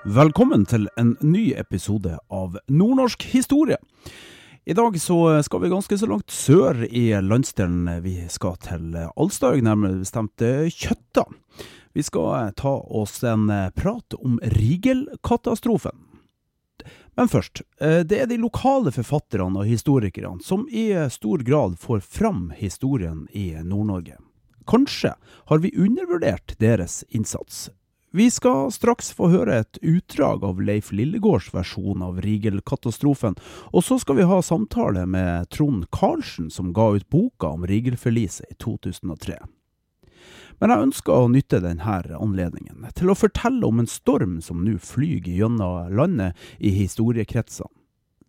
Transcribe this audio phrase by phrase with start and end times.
[0.00, 3.76] Velkommen til en ny episode av Nordnorsk historie.
[4.64, 7.84] I dag så skal vi ganske så langt sør i landsdelen.
[8.00, 11.26] Vi skal til Alstaug, nærmere bestemt Kjøtta.
[11.92, 13.44] Vi skal ta oss en
[13.76, 15.92] prat om Rigel-katastrofen.
[17.20, 22.46] Men først, det er de lokale forfatterne og historikerne som i stor grad får fram
[22.56, 24.16] historien i Nord-Norge.
[24.64, 25.12] Kanskje
[25.52, 27.68] har vi undervurdert deres innsats.
[28.12, 33.36] Vi skal straks få høre et utdrag av Leif Lillegårds versjon av Rigel-katastrofen,
[33.70, 38.50] og så skal vi ha samtale med Trond Karlsen, som ga ut boka om Rigel-forliset
[38.50, 39.36] i 2003.
[40.58, 44.74] Men jeg ønsker å nytte denne anledningen til å fortelle om en storm som nå
[44.82, 47.70] flyr gjennom landet i historiekretsene.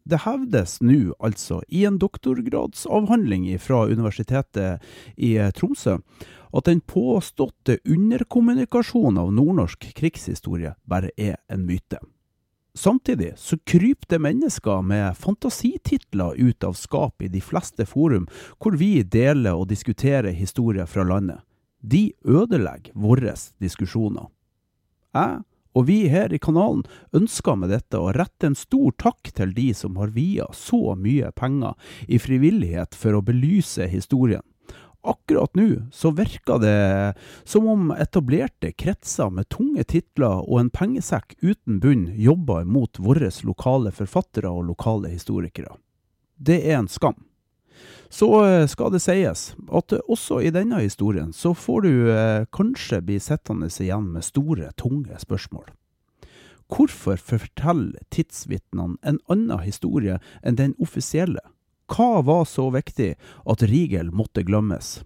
[0.02, 4.82] Det hevdes nå altså i en doktorgradsavhandling fra Universitetet
[5.14, 6.00] i Tromsø
[6.54, 12.00] at den påståtte underkommunikasjonen av nordnorsk krigshistorie bare er en myte.
[12.74, 18.28] Samtidig så kryper det mennesker med fantasititler ut av skap i de fleste forum
[18.60, 21.42] hvor vi deler og diskuterer historier fra landet.
[21.82, 24.30] De ødelegger våre diskusjoner.
[25.12, 25.42] Jeg
[25.72, 26.84] og vi her i kanalen
[27.16, 31.32] ønsker med dette å rette en stor takk til de som har via så mye
[31.36, 31.76] penger
[32.12, 34.44] i frivillighet for å belyse historien.
[35.02, 37.14] Akkurat nå så virker det
[37.44, 43.32] som om etablerte kretser med tunge titler og en pengesekk uten bunn jobber mot våre
[43.48, 45.74] lokale forfattere og lokale historikere.
[46.38, 47.18] Det er en skam.
[48.12, 48.28] Så
[48.68, 53.72] skal det sies at også i denne historien så får du eh, kanskje bli sittende
[53.72, 55.72] igjen med store, tunge spørsmål.
[56.72, 61.42] Hvorfor forteller tidsvitnene en annen historie enn den offisielle?
[61.92, 65.02] Hva var så viktig at Rigel måtte glemmes?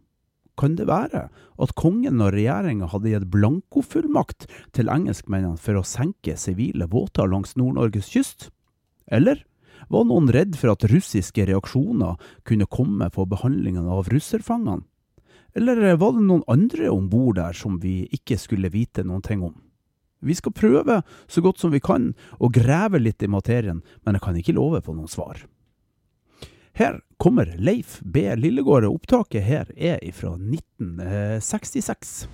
[0.55, 1.25] Kan det være
[1.59, 7.57] at kongen og regjeringa hadde gitt blankofullmakt til engelskmennene for å senke sivile båter langs
[7.59, 8.49] Nord-Norges kyst?
[9.11, 9.41] Eller
[9.89, 14.85] var noen redd for at russiske reaksjoner kunne komme på behandlingen av russerfangene?
[15.55, 19.43] Eller var det noen andre om bord der som vi ikke skulle vite noen ting
[19.43, 19.55] om?
[20.25, 24.25] Vi skal prøve så godt som vi kan å grave litt i materien, men jeg
[24.25, 25.39] kan ikke love på noen svar.
[26.75, 28.35] Her kommer Leif B.
[28.35, 32.27] Lillegård, og opptaket her er fra 1966.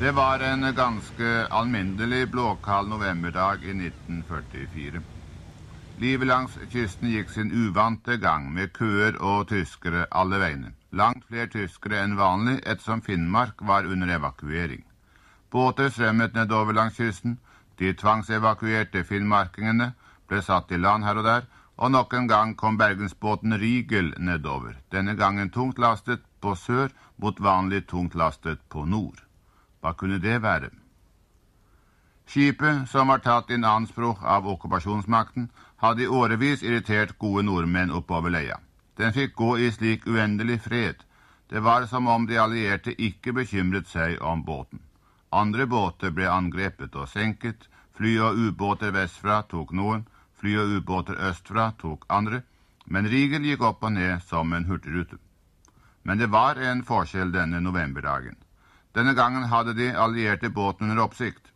[0.00, 5.02] Det var en ganske alminnelig blåkald novemberdag i 1944.
[6.00, 10.72] Livet langs kysten gikk sin uvante gang, med køer og tyskere alle veiene.
[10.96, 14.80] Langt flere tyskere enn vanlig ettersom Finnmark var under evakuering.
[15.52, 17.36] Båter strømmet nedover langs kysten.
[17.78, 19.92] De tvangsevakuerte finnmarkingene
[20.28, 21.46] ble satt i land her og der,
[21.76, 27.40] og nok en gang kom bergensbåten Rigel nedover, denne gangen tungt lastet på sør mot
[27.40, 29.18] vanlig tungt lastet på nord.
[29.80, 30.70] Hva kunne det være?
[32.26, 35.50] Skipet, som var tatt inn anspråk av okkupasjonsmakten,
[35.82, 38.56] hadde i årevis irritert gode nordmenn oppover leia.
[38.96, 41.02] Den fikk gå i slik uendelig fred.
[41.50, 44.80] Det var som om de allierte ikke bekymret seg om båten.
[45.34, 47.64] Andre båter ble angrepet og senket,
[47.98, 50.04] fly og ubåter vestfra tok noen,
[50.38, 52.42] fly og ubåter østfra tok andre,
[52.86, 55.18] men Rigel gikk opp og ned som en hurtigrute.
[56.04, 58.36] Men det var en forskjell denne novemberdagen.
[58.94, 61.50] Denne gangen hadde de allierte båten under oppsikt.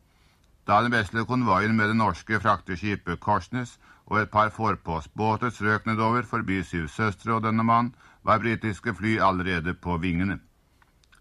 [0.66, 3.76] Da den vesle konvoien med det norske frakteskipet Korsnes
[4.08, 7.94] og et par forpostbåter strøk nedover forbi Syv søstre og denne mann,
[8.24, 10.40] var britiske fly allerede på vingene.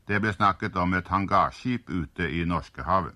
[0.08, 3.16] Det ble snakket om et hangarskip ute i Norskehavet.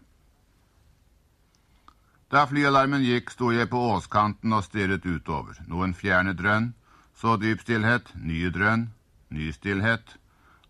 [2.31, 5.57] Da flyalarmen gikk, sto jeg på åskanten og stirret utover.
[5.67, 6.73] Noen fjerne drønn,
[7.15, 8.89] så dyp stillhet, nye drønn,
[9.31, 10.17] ny stillhet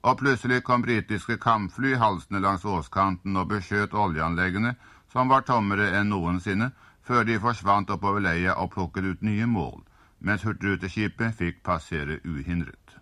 [0.01, 4.73] og plutselig kom britiske kampfly halsende langs åskanten og beskjøt oljeanleggene,
[5.13, 6.71] som var tommere enn noensinne,
[7.05, 9.81] før de forsvant oppover leia og plukket ut nye mål,
[10.19, 12.97] mens hurtigruteskipet fikk passere uhindret.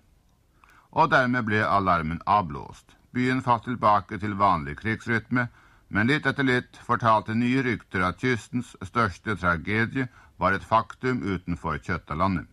[0.92, 2.96] Og dermed ble alarmen avblåst.
[3.20, 5.50] Byen falt tilbake til vanlig krigsrytme.
[5.90, 10.06] Men litt etter litt fortalte nye rykter at kystens største tragedie
[10.40, 12.46] var et faktum utenfor Kjøttalandet.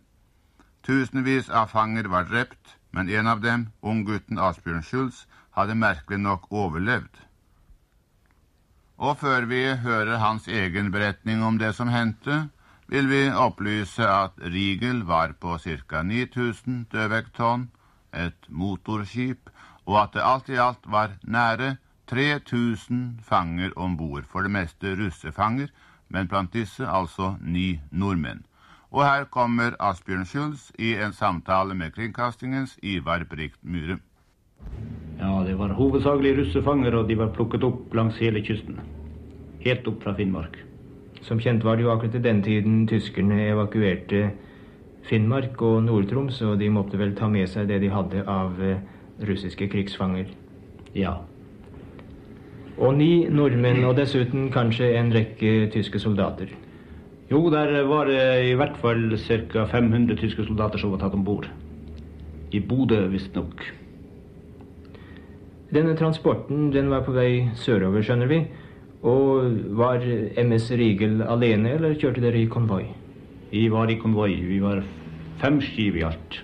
[0.87, 5.25] Tusenvis av fanger var drept, men en av dem, unggutten Asbjørn Schulz,
[5.55, 7.23] hadde merkelig nok overlevd.
[8.97, 12.47] Og før vi hører hans egen beretning om det som hendte,
[12.87, 16.01] vil vi opplyse at Rigel var på ca.
[16.03, 17.69] 9000 dødvekttonn,
[18.13, 19.51] et motorskip,
[19.87, 21.75] og at det alt i alt var nære
[22.07, 25.71] 3000 fanger om bord, for det meste russefanger,
[26.09, 28.45] men blant disse altså ni nordmenn.
[28.91, 33.99] Og her kommer Asbjørn Schulz i en samtale med kringkastingens Ivar Brikt Myhre.
[35.19, 38.79] Ja, det var hovedsakelig russefanger, og de var plukket opp langs hele kysten.
[39.65, 40.55] Helt opp fra Finnmark.
[41.21, 44.29] Som kjent var det jo akkurat i den tiden tyskerne evakuerte
[45.09, 48.79] Finnmark og Nord-Troms, og de måtte vel ta med seg det de hadde av eh,
[49.25, 50.29] russiske krigsfanger.
[50.95, 51.17] Ja.
[52.77, 56.51] Og ni nordmenn, og dessuten kanskje en rekke tyske soldater.
[57.31, 59.65] Jo, der var det i hvert fall ca.
[59.65, 61.49] 500 tyske soldater som var tatt om bord.
[62.53, 63.65] I Bodø, visstnok.
[65.73, 68.39] Denne transporten den var på vei sørover, skjønner vi.
[69.03, 70.05] Og var
[70.39, 72.85] MS Rigel alene, eller kjørte dere i konvoi?
[73.51, 74.31] Vi var i konvoi.
[74.47, 74.85] Vi var
[75.41, 76.39] fem skip i alt.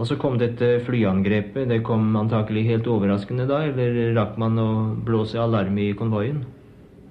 [0.00, 1.68] Og så kom dette flyangrepet.
[1.68, 4.70] Det kom antakelig helt overraskende da, eller rakk man å
[5.04, 6.42] blåse alarm i konvoien?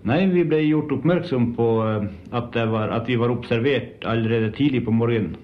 [0.10, 4.82] Nei, vi ble gjort oppmerksom på eh, at, var, at vi var observert allerede tidlig
[4.88, 5.38] på morgenen.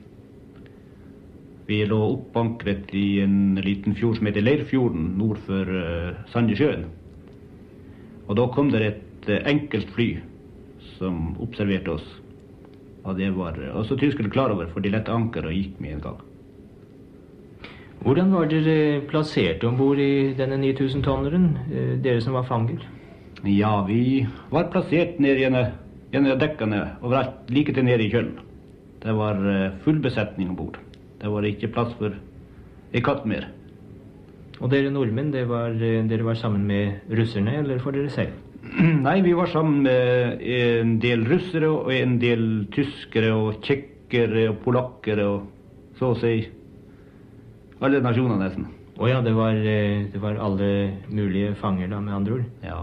[1.68, 5.68] Vi lå oppankret i en liten fjord som heter Leirfjorden, nord for
[6.32, 6.86] Sandesjøen.
[8.28, 10.08] Og da kom det et uh, enkelt fly
[10.98, 12.08] som observerte oss.
[13.04, 16.04] Og det var også tyskerne klar over, for de lette anker og gikk med en
[16.08, 16.27] gang.
[18.04, 21.48] Hvordan var dere plassert om bord i denne 9000-tonneren,
[22.04, 22.86] dere som var fanger?
[23.46, 28.40] Ja, vi var plassert nede i en av dekkene overalt, like til nede i kjølen.
[29.04, 30.80] Det var eh, full besetning om bord.
[31.22, 32.16] Det var ikke plass for
[32.94, 33.46] ei katt mer.
[34.58, 38.34] Og dere nordmenn, det var, eh, dere var sammen med russerne, eller for dere selv?
[39.06, 44.62] Nei, vi var sammen med en del russere og en del tyskere og tsjekkere og
[44.66, 46.34] polakkere og så å si
[47.82, 48.68] alle nasjoner, nesten.
[48.98, 50.70] Å ja, det var, eh, det var alle
[51.10, 52.46] mulige fanger, da, med andre ord?
[52.66, 52.80] Ja.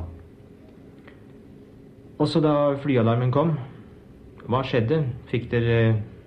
[2.23, 3.57] Også da flyalarmen kom,
[4.47, 5.01] hva skjedde?
[5.31, 5.79] Fikk dere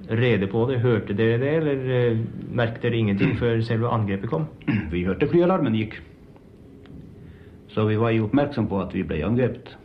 [0.09, 0.81] rede på det?
[0.83, 2.19] Hørte dere det, eller uh,
[2.51, 4.47] merket dere ingenting før selve angrepet kom?
[4.93, 5.99] Vi hørte flyalarmen gikk.
[7.71, 9.75] Så vi var jo oppmerksom på at vi ble angrepet.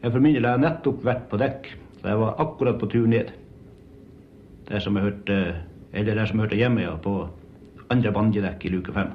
[0.00, 1.66] Jeg for min del har nettopp vært på dekk,
[1.98, 3.34] så jeg var akkurat på tur ned.
[4.70, 5.36] Der som jeg hørte,
[5.92, 7.28] eller der som hørte hjemme, ja, på
[7.88, 9.14] andre banjedekk i luke fem.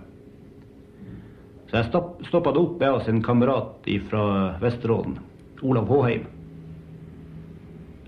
[1.69, 4.23] Så jeg stopp, stoppa opp jeg oss en kamerat fra
[4.61, 5.17] Vesterålen.
[5.63, 6.25] Olav Håheim.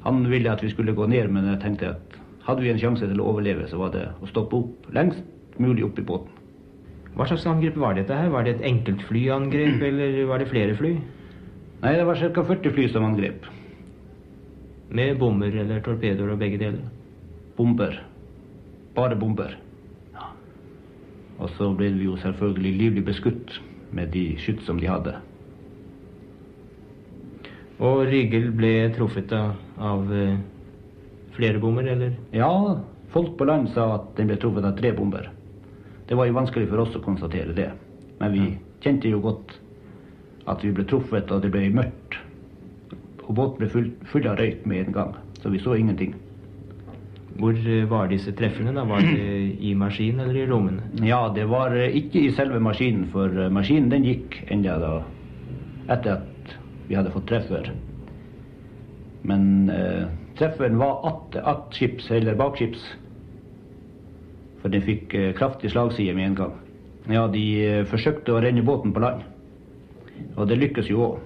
[0.06, 3.08] Han ville at vi skulle gå ned, men jeg tenkte at hadde vi en sjanse
[3.10, 5.24] til å overleve, så var det å stoppe opp lengst
[5.58, 6.32] mulig opp i båten.
[7.16, 8.30] Hva slags angrep var dette her?
[8.30, 10.98] Var det et enkeltflyangrep, eller var det flere fly?
[11.82, 12.44] Nei, det var ca.
[12.44, 13.48] 40 fly som angrep.
[14.96, 16.84] Med bomber eller torpedoer og begge deler?
[17.58, 17.98] Bomber.
[18.96, 19.58] Bare bomber.
[21.36, 23.58] Og så ble vi jo selvfølgelig livlig beskutt
[23.96, 25.16] med de skytt som de hadde.
[27.84, 30.38] Og Rygel ble truffet av, av uh,
[31.36, 32.16] flere bomber, eller?
[32.32, 32.48] Ja,
[33.12, 35.28] folk på land sa at den ble truffet av tre bomber.
[36.08, 37.72] Det var jo vanskelig for oss å konstatere det.
[38.22, 38.46] Men vi
[38.86, 39.58] kjente jo godt
[40.48, 42.20] at vi ble truffet, og det ble mørkt.
[43.26, 46.14] Og båten ble full, full av røyk med en gang, så vi så ingenting.
[47.36, 48.74] Hvor eh, var disse treffene?
[48.76, 48.86] da?
[48.88, 50.88] Var det i maskinen eller i rommene?
[51.04, 54.94] Ja, det var eh, ikke i selve maskinen, for maskinen den gikk enda da
[55.92, 56.56] etter at
[56.88, 57.72] vi hadde fått treffer.
[59.26, 60.06] Men eh,
[60.38, 61.02] trefferen var
[61.44, 62.84] attskips eller bakskips.
[64.62, 66.58] For den fikk eh, kraftig slagside med en gang.
[67.12, 69.26] Ja, de eh, forsøkte å renne båten på land.
[70.36, 71.24] Og det lykkes jo òg.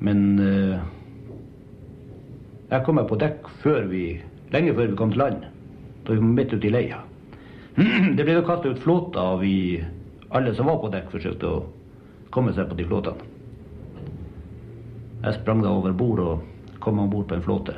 [0.00, 0.82] Men eh,
[2.70, 4.04] jeg kom på dekk før vi,
[4.54, 5.42] lenge før vi kom til land.
[6.04, 7.02] Da vi var midt ute i leia.
[8.16, 9.80] Det ble kasta ut flåter, og vi,
[10.30, 11.60] alle som var på dekk, forsøkte å
[12.34, 13.28] komme seg på de flåtene.
[15.20, 17.76] Jeg sprang da over bord og kom om bord på en flåte.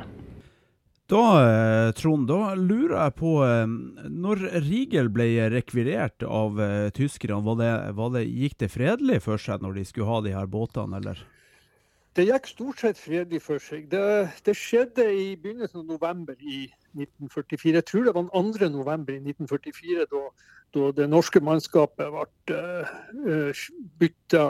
[1.11, 3.73] Da, eh, Trond, da lurer jeg på eh,
[4.07, 9.41] Når Rigel ble rekvirert av uh, tyskerne, var det, var det, gikk det fredelig for
[9.41, 11.19] seg når de skulle ha de her båtene, eller?
[12.13, 13.87] Det gikk stort sett fredelig for seg.
[13.89, 14.01] Det,
[14.45, 17.73] det, skjedde i begynnelsen av november i 1944.
[17.79, 18.69] Jeg tror det var den 2.
[18.69, 20.21] november i 1944 da,
[20.77, 22.59] da det norske mannskapet ble
[23.25, 23.63] uh,
[23.97, 24.43] bytta,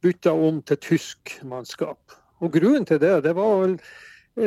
[0.00, 2.16] bytta, om til tysk mannskap.
[2.40, 3.76] Og Grunnen til det det var vel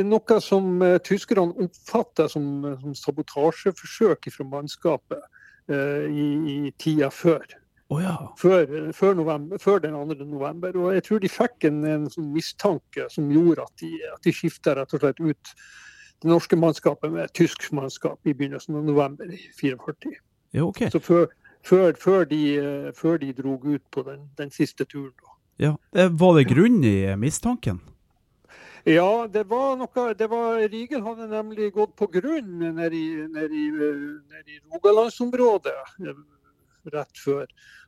[0.10, 5.22] noe som tyskerne oppfatta som, som sabotasjeforsøk fra mannskapet
[5.70, 7.46] uh, i, i tida før.
[7.89, 8.34] Oh, ja.
[8.36, 10.25] før, før, november, før, den 2.
[10.27, 10.75] november.
[10.75, 14.34] Og jeg tror de fikk en, en sånn mistanke som gjorde at de, at de
[14.36, 15.53] skifta rett og slett ut
[16.22, 20.17] det norske mannskapet med tysk mannskap i begynnelsen av november i 44.
[20.58, 20.91] Ja, okay.
[20.91, 21.29] Så før,
[21.63, 22.41] før, før, de,
[22.98, 25.15] før de drog ut på den, den siste turen.
[25.58, 25.77] Ja.
[25.94, 27.79] Var det grunn i mistanken?
[28.88, 33.63] Ja, det var noe det var, Rigel hadde nemlig gått på grunn nede i, i,
[33.72, 35.75] ned i Rogalandsområdet
[36.94, 37.46] rett før.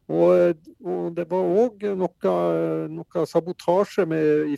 [0.10, 0.56] Og,
[0.89, 2.29] og det var òg noe,
[2.89, 4.56] noe, sabotasje med,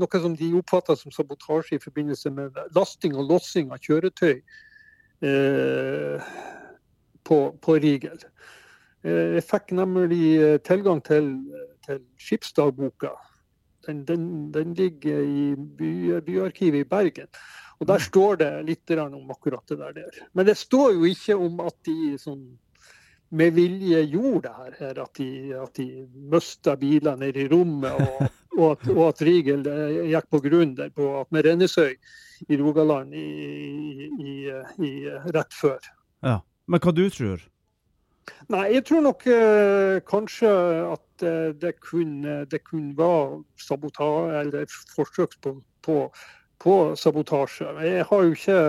[0.00, 4.38] Noe som de oppfatta som sabotasje i forbindelse med lasting og lossing av kjøretøy
[5.28, 6.30] eh,
[7.28, 8.24] på, på, Rigel.
[9.04, 10.24] Eh, jeg fikk nemlig
[10.64, 11.34] tilgang til,
[11.84, 13.12] til skipsdagboka.
[13.84, 15.92] Den, den, den, ligger i by,
[16.24, 17.28] byarkivet i Bergen.
[17.76, 20.20] Og Der står det litt om akkurat det der.
[20.32, 22.54] Men det står jo ikke om at de sånn
[23.34, 25.00] med vilje gjorde det her.
[25.02, 25.30] At de,
[25.62, 25.88] at de
[26.32, 30.76] mista biler nede i rommet, og, og, at, og at Rigel eh, gikk på grunn
[30.78, 31.96] der på med Rennesøy
[32.48, 33.26] i Rogaland i,
[34.06, 34.36] i,
[34.86, 34.92] i,
[35.34, 35.82] rett før.
[36.24, 37.42] Ja, Men hva du tror?
[38.48, 40.50] Nei, jeg tror nok eh, kanskje
[40.94, 45.98] at eh, det kunne, det kunne være sabotasje, eller forsøk på, på,
[46.60, 47.68] på, sabotasje.
[47.84, 48.62] Jeg har jo ikke,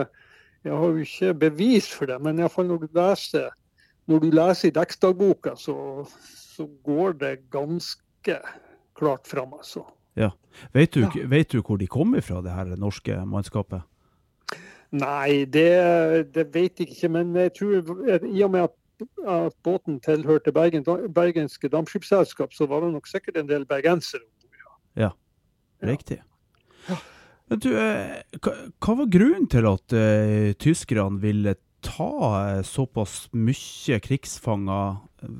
[0.67, 3.53] jeg har jo ikke bevis for det, men iallfall når du leser
[4.09, 6.05] når du leser i dekksdagboka, så,
[6.55, 8.39] så, går det ganske
[8.97, 9.53] klart fram.
[9.57, 9.85] Altså.
[10.15, 10.31] Ja.
[10.73, 11.27] Vet du, ja.
[11.27, 13.83] vet du, hvor de kom fra, det her norske mannskapet?
[14.95, 15.69] Nei, det,
[16.35, 17.09] det, vet jeg ikke.
[17.11, 17.91] Men jeg tror,
[18.29, 18.75] i og med at,
[19.27, 20.85] at båten tilhørte Bergen,
[21.15, 24.79] Bergenske Dampskipsselskap, så var det nok sikkert en del bergensere om bord.
[24.95, 25.09] Ja.
[25.09, 25.11] ja,
[25.91, 26.21] riktig.
[26.87, 27.01] Ja.
[27.45, 31.53] Du, eh, hva, var grunnen til at uh, tyskerne ville
[31.85, 35.35] ta såpass mye krigsfanger eh,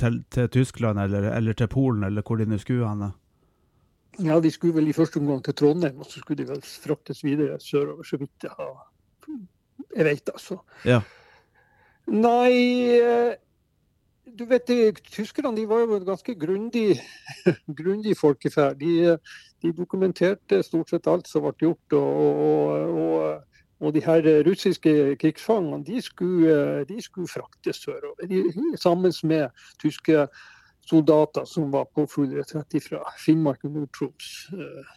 [0.00, 3.12] til, til Tyskland eller, eller, til Polen, eller hvor de nå skulle henne?
[4.20, 7.22] Ja, de skulle vel i første omgang til Trondheim, og så skulle de vel fraktes
[7.24, 8.86] videre sørover, så vidt jeg har
[9.96, 10.56] Jeg vet, altså.
[10.84, 11.00] Ja.
[12.06, 13.34] Nei eh,
[14.38, 17.00] du vet, de, Tyskerne de var jo en ganske grundig,
[17.80, 18.78] grundig folkeferd.
[18.78, 19.16] De,
[19.62, 21.96] de, dokumenterte stort sett alt som ble gjort.
[21.98, 23.49] og, og, og
[23.80, 29.48] og de her russiske krigsfangene de skulle, de skulle fraktes sørover, sammen med
[29.80, 30.26] tyske
[30.90, 34.94] soldater som var på full retrett fra Finnmark og Nord-Troms eh,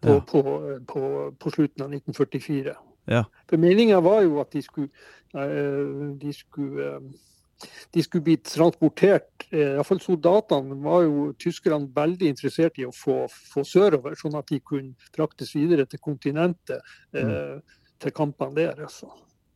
[0.00, 0.20] på, ja.
[0.20, 0.42] på,
[0.88, 1.06] på,
[1.40, 2.76] på, slutten av 1944.
[3.10, 3.24] Ja.
[3.48, 9.48] For Meninga var jo at de skulle, eh, de skulle, eh, de skulle bli transportert
[9.50, 14.60] Iallfall soldatene var jo tyskerne veldig interessert i å få, få sørover, sånn at de
[14.60, 16.94] kunne fraktes videre til kontinentet.
[17.16, 17.58] Mm
[18.02, 18.82] til kampene der.
[18.86, 19.10] Altså.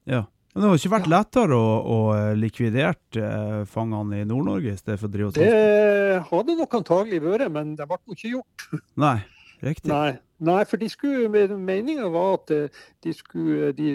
[0.09, 0.25] Ja.
[0.53, 1.99] Men det har ikke vært lettere å, å
[2.37, 7.23] likvidere eh, fangene i Nord-Norge i stedet for å drive og Det hadde nok antagelig
[7.25, 8.67] vært, men det ble ikke gjort.
[9.05, 9.17] Nei,
[9.65, 9.89] riktig.
[9.89, 13.93] Nei, Nei for de skulle, meninga var at eh, de skulle, de,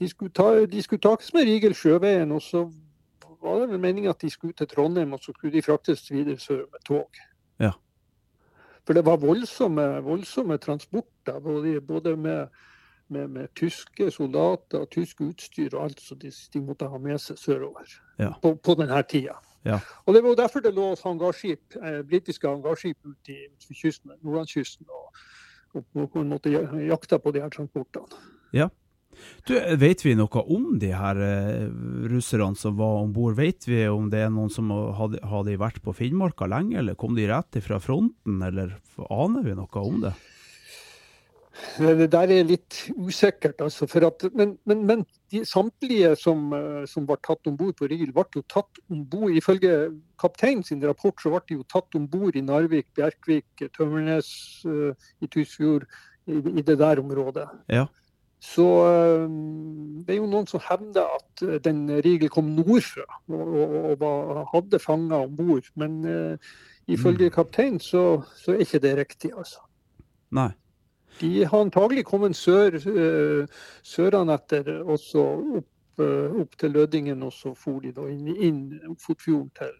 [0.00, 2.64] de skulle, ta, de skulle takes med Rigel sjøveien, og så
[3.40, 6.42] var det vel meninga at de skulle til Trondheim, og så skulle de fraktes videre
[6.42, 7.22] sør med tog.
[7.62, 7.70] Ja.
[8.82, 12.66] For det var voldsomme, voldsomme transporter, både, både med
[13.10, 17.38] med, med, tyske soldater, tysk utstyr og alt som de, de, måtte ha med seg
[17.40, 17.88] sørover
[18.20, 18.32] ja.
[18.42, 19.36] på, på, denne tida.
[19.66, 19.80] Ja.
[20.06, 25.24] Og Det var derfor det lå hangarskip, eh, britiske hangarskip ute i kysten, nordlandskysten og,
[25.74, 28.22] og, og måtte jakta på de her transportene.
[28.56, 28.70] Ja.
[29.44, 31.68] Du, vet vi noe om de her uh,
[32.08, 33.34] russerne som var om bord?
[33.36, 37.16] Vet vi om det er noen som hadde, hadde vært på Finnmarka lenge, eller kom
[37.18, 38.78] de rett fra fronten, eller
[39.10, 40.14] aner vi noe om det?
[41.78, 43.60] Det der er litt usikkert.
[43.60, 47.88] Altså, at, men, men, men de, samtlige som, eh, som var tatt om bord på
[47.90, 49.90] Rigel, ble jo tatt om bord Ifølge
[50.20, 54.30] kapteinen sin rapport så ble de jo tatt om bord i Narvik, Bjerkvik, Tømmernes,
[54.68, 55.88] uh, i Tysfjord,
[56.26, 57.48] i, i, det der området.
[57.72, 57.86] Ja.
[58.40, 59.26] Så uh,
[60.06, 63.54] det er jo noen som hevder at den Rigel kom nordfra og,
[63.96, 65.70] og, og hadde fanger om bord.
[65.80, 67.36] Men uh, ifølge mm.
[67.36, 69.64] kapteinen så, så, er ikke det riktig, altså.
[70.36, 70.52] Nei.
[71.20, 75.24] De har antagelig kommet sør, uh, søranetter, også
[75.60, 79.72] opp, uh, opp, til Lødingen, og så for de da inn, inn Ofotfjorden til,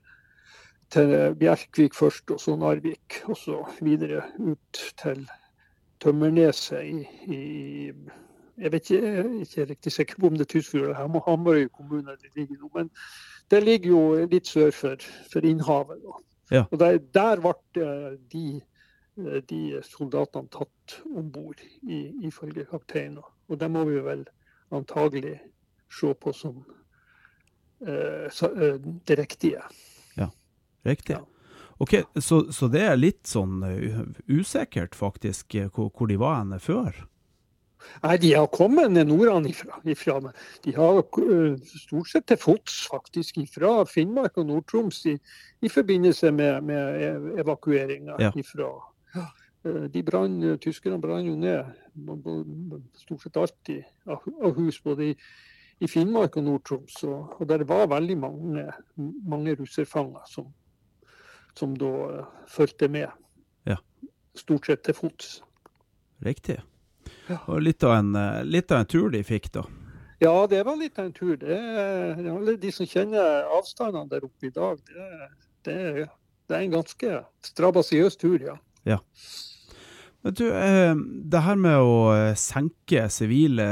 [0.91, 3.23] til Bjerkvik først, og så Narvik.
[3.31, 5.27] Og så videre ut til
[6.01, 7.93] Tømmerneset i, i
[8.61, 11.69] Jeg vet ikke, jeg er ikke riktig sikker på om det er Tysfjord eller Hamarøy
[11.73, 12.71] kommune det ligger nå.
[12.75, 12.91] Men
[13.51, 16.03] det ligger jo litt sør for, for Innhavet.
[16.51, 16.65] Ja.
[16.71, 17.55] Og der, der ble
[18.33, 18.61] de,
[19.49, 23.23] de soldatene tatt om bord, ifølge kapteinen.
[23.51, 24.25] Og det må vi vel
[24.75, 25.39] antagelig
[25.91, 26.63] se på som
[27.87, 29.63] eh, eh, det riktige.
[30.15, 30.31] Ja,
[30.87, 31.19] riktig.
[31.19, 31.25] Ja.
[31.81, 36.59] Ok, så, så, det er litt sånn uh, usikkert, faktisk, hvor, hvor de var henne
[36.61, 36.99] før?
[38.03, 39.79] Nei, de har kommet nordenfra.
[39.89, 41.01] Ifra, men de har
[41.65, 45.17] stort sett til fots, faktisk, fra Finnmark og Nord-Troms i,
[45.65, 48.33] i, forbindelse med, med evakueringa ja.
[48.37, 48.69] ifra.
[49.17, 51.67] Uh, de brann, Tyskerne brant jo ned
[52.97, 55.17] stort sett alltid av, hus, både i,
[55.85, 57.03] i Finnmark og Nord-Troms.
[57.11, 58.65] Og, og der var veldig mange,
[59.29, 60.49] mange russerfanger som
[61.59, 63.11] som da uh, fulgte med.
[63.69, 63.77] Ja.
[64.39, 65.41] Stort sett til fots.
[66.25, 66.61] Riktig.
[67.29, 67.41] Ja.
[67.47, 69.65] Og litt av, en, eh, litt av, en, tur de fikk, da?
[70.21, 71.37] Ja, det var litt av en tur.
[71.41, 71.59] Det
[72.29, 75.29] alle de som kjenner avstandene der oppe i dag, det,
[75.67, 75.77] det,
[76.51, 78.59] det er en ganske strabasiøs tur, ja.
[78.89, 79.01] Ja.
[80.21, 80.95] Men du, eh,
[81.33, 82.01] det her med å
[82.37, 83.69] senke sivile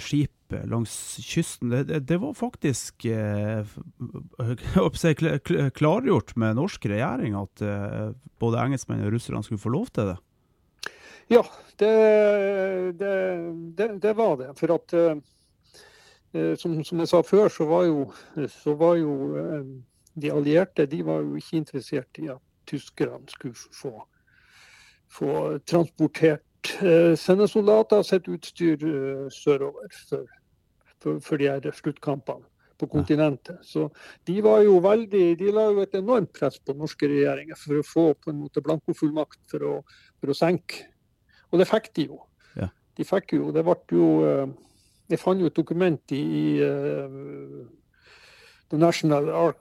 [0.00, 3.66] skip langs kysten, det, det var faktisk eh,
[5.78, 10.18] klargjort med norsk regjering at eh, både engelskmenn og russerne skulle få lov til det?
[11.30, 11.44] Ja,
[11.78, 11.92] det,
[12.98, 14.50] det, det, var det.
[14.58, 18.08] For at eh, som, som, jeg sa før, så var jo,
[18.50, 19.68] så var jo eh,
[20.20, 23.94] de allierte de var jo ikke interessert i at tyskerne skulle få,
[25.10, 30.28] få transportert eh, sendesoldater sitt utstyr eh, sørover for
[31.00, 32.46] for, for de her sluttkampene
[32.80, 33.58] på kontinentet.
[33.66, 33.90] Så
[34.28, 37.84] de var jo veldig, de la jo et enormt press på norske regjeringer for å
[37.84, 39.74] få på en måte blankofullmakt for å,
[40.20, 40.86] for å senke.
[41.50, 42.22] Og det fikk de jo.
[42.56, 42.70] Ja.
[42.96, 44.46] De fikk jo, det ble jo eh,
[45.10, 47.64] Jeg fant jo et dokument i, i uh,
[48.70, 49.56] The National Ar Ar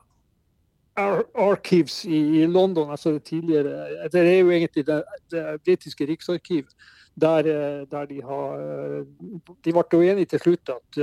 [1.36, 6.74] Archives i, London, altså det tidligere Det er jo egentlig det, det britiske riksarkivet
[7.20, 7.42] der,
[7.92, 8.58] der, de har
[9.66, 11.00] De ble jo enige til slutt at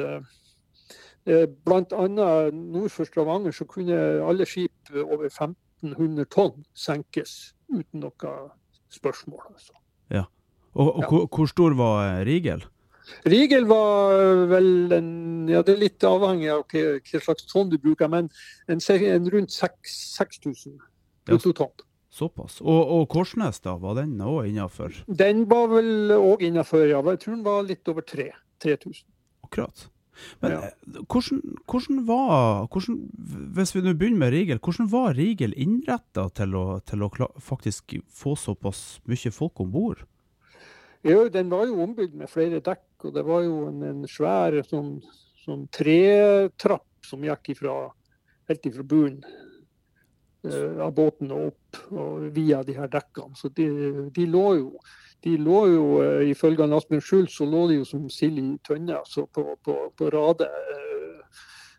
[1.26, 2.06] eh, bl.a.
[2.52, 8.34] nord for Stavanger så kunne alle skip over 1500 tonn senkes uten noe
[8.94, 9.42] spørsmål.
[9.50, 9.72] Altså.
[10.10, 10.24] Ja.
[10.74, 11.08] Og, og ja.
[11.08, 12.64] Hvor, hvor, stor var Rigel?
[13.26, 15.10] Rigel var vel en
[15.50, 18.30] Ja, det er litt avhengig av hva, hva slags tonn du bruker, men
[18.66, 20.80] en, en rundt 6000
[21.26, 21.74] bruttotonn.
[21.78, 21.86] Ja.
[22.16, 22.62] Såpass.
[22.64, 24.94] Og, og, Korsnes, da, var den òg innafor?
[25.06, 27.02] Den var vel òg innafor, ja.
[27.12, 29.04] Jeg tror den var litt over 3000.
[29.44, 29.84] Akkurat.
[30.40, 30.60] Men ja.
[30.64, 32.98] Eh, hvordan, hvordan, var hvordan,
[33.52, 36.56] Hvis vi nå begynner med Rigel, hvordan var Rigel innretta til,
[36.88, 40.06] til, å faktisk få såpass mye folk om bord?
[41.04, 44.56] Ja, den var jo ombygd med flere dekk, og det var jo en, en svær
[44.66, 44.96] sånn,
[45.44, 47.74] sånn tretrapp som gikk ifra,
[48.48, 49.20] helt ifra bunnen
[50.46, 53.34] Eh, av båten og opp og via de her dekkene.
[53.38, 53.66] Så de,
[54.14, 54.70] de lå jo
[55.24, 58.98] de lå jo, eh, Ifølge Asbjørn Schulz så lå de jo som sild i tønne
[59.00, 61.05] altså på, på, på rade uh,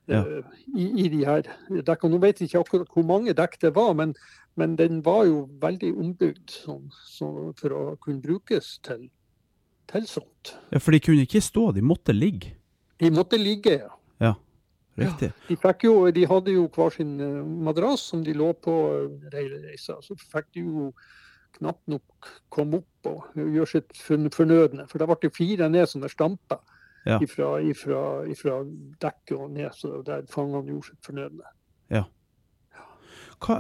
[0.08, 0.24] ja.
[0.24, 2.16] uh, i, i, de her dekkene.
[2.16, 4.16] Nå vet jeg ikke akkurat hvor mange dekk det var, men,
[4.60, 9.08] men den var jo veldig ombygd sånn, så for å kunne brukes til,
[9.92, 10.56] til sånt.
[10.74, 12.56] Ja, For de kunne ikke stå, de måtte ligge?
[13.02, 13.94] De måtte ligge, ja.
[14.24, 14.34] ja.
[14.98, 15.30] Riktig.
[15.30, 18.74] Ja, de, jo, de, hadde jo hver sin eh, madrass som de lå på
[19.30, 20.00] hele reisa.
[20.02, 20.88] Så fikk de jo
[21.60, 24.88] knapt nok komme opp og gjøre sitt fornødne.
[24.90, 26.64] For det ble fire ned sånne stamper
[27.08, 27.18] ja.
[27.24, 28.60] ifra, ifra, ifra
[29.02, 31.52] dekket og ned, så der fangene gjorde sitt fornødne.
[31.94, 32.04] Ja.
[33.44, 33.60] Hva,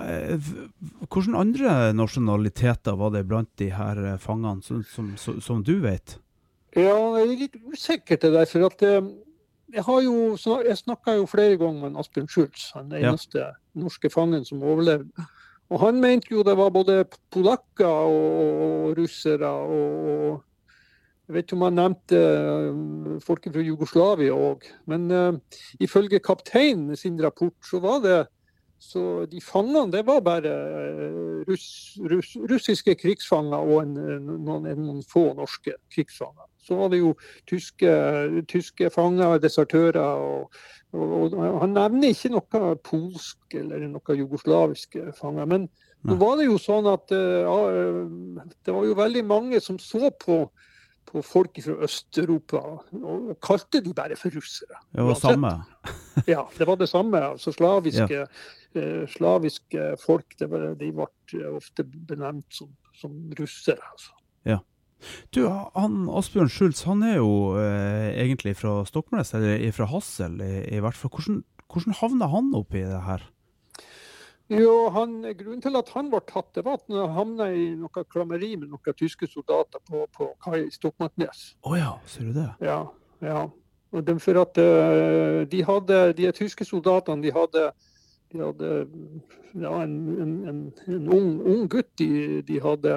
[1.05, 5.77] hvordan andre nasjonaliteter var det blant de her eh, fangene, som, som, som, som du
[5.83, 6.17] vet?
[6.77, 8.47] Ja, jeg er litt usikker til det.
[8.51, 8.83] for at
[9.73, 13.51] jeg har jo jeg snakka jo flere ganger med Asbjørn Schultz, den eneste ja.
[13.75, 15.27] norske fangen som overlevde.
[15.67, 17.01] Og han mente jo det var både
[17.33, 20.43] polakker og russere og
[21.27, 22.19] Jeg vet ikke om han nevnte
[23.25, 24.63] folket fra Jugoslavia òg.
[24.87, 28.19] Men uh, ifølge kapteinen sin rapport så var det
[28.79, 33.95] så de fangene det var bare eh, russ, russ, russiske krigsfanger og en,
[34.37, 36.45] noen, noen, få norske krigsfanger.
[36.61, 37.15] Så var det jo
[37.49, 37.89] tyske,
[38.51, 40.21] tyske fanger, desertører.
[40.21, 40.53] Og,
[40.93, 45.49] og, og, han nevner ikke noe polsk eller noe jugoslaviske fanger.
[45.49, 45.67] Men
[46.05, 47.59] nå var det jo sånn at ja,
[48.61, 50.43] det var jo veldig mange som så på
[51.07, 54.81] på folk fra Øst-Europa, og, og kalte de bare for russere.
[54.91, 55.55] Det var det samme.
[56.27, 57.19] Ja, det var det samme.
[57.21, 58.25] altså Slaviske,
[58.75, 63.83] eh, slaviske folk det var, de ble ofte benevnt som, som russere.
[63.93, 64.17] altså.
[65.35, 70.53] Du, han Asbjørn Schultz, han er jo eh, egentlig fra Stokmarknes, eller fra Hassel i,
[70.77, 71.11] i hvert fall.
[71.13, 71.41] Hvordan,
[71.71, 73.25] hvordan havna han oppi det her?
[74.47, 78.03] Jo, han, Grunnen til at han ble tatt, det var at han havna i noe
[78.07, 81.49] klammeri med noen tyske soldater på, på kai i Stokmarknes.
[81.67, 82.47] Å ja, ser du det?
[82.63, 82.79] Ja,
[83.25, 83.47] ja.
[83.95, 87.67] Og det, for at eh, de hadde, de tyske soldatene de hadde,
[88.31, 88.71] de hadde
[89.55, 90.63] ja, en, en, en,
[90.95, 92.95] en ung, ung gutt de, de hadde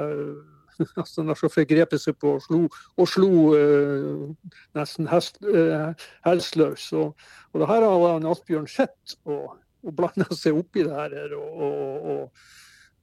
[0.97, 2.61] altså Han har forgrepet seg på og slo,
[2.97, 5.93] og slo uh, nesten hest, uh,
[6.25, 6.87] helseløs.
[6.97, 10.93] Og, og det her har han Asbjørn sett og, og blanda seg opp i det
[10.97, 11.35] her.
[11.39, 12.45] Og, og, og,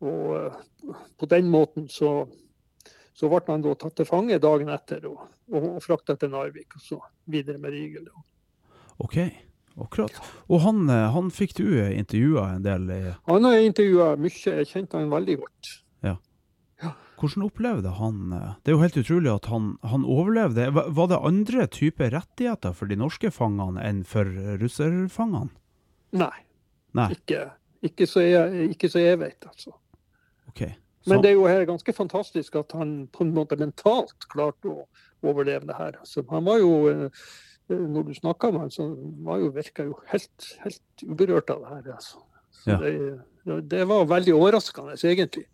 [0.08, 2.12] og eh, på den måten så,
[3.18, 6.82] så ble han da tatt til fange dagen etter og, og, frakta til Narvik, og
[6.86, 8.08] så videre med Rigel.
[9.02, 9.18] OK,
[9.78, 10.16] akkurat.
[10.50, 12.90] Og han, eh, han fikk du intervjua en del.
[12.92, 15.76] i- Han har jeg intervjua mye, jeg kjente han veldig godt.
[17.18, 20.68] Hvordan opplevde han eh, Det er jo helt utrolig at han, han overlevde.
[20.76, 24.30] Var det andre typer rettigheter for de norske fangene enn for
[24.62, 25.50] russerfangene?
[26.14, 26.30] Nei,
[26.96, 27.50] ikke,
[27.84, 29.74] ikke, så jeg, ikke så jeg vet, altså.
[30.50, 30.72] Okay.
[31.02, 34.72] Så, Men det er jo her ganske fantastisk at han på en måte mentalt klarte
[34.72, 34.88] å
[35.24, 36.00] overleve det her.
[36.02, 37.28] Altså, han var jo, eh,
[37.70, 38.88] når du snakka med han, så
[39.24, 41.94] var jo, virka jo helt, helt uberørt av det her.
[41.96, 42.24] Altså.
[42.52, 42.80] Så Ja.
[42.82, 45.46] det, det var veldig overraskende, egentlig.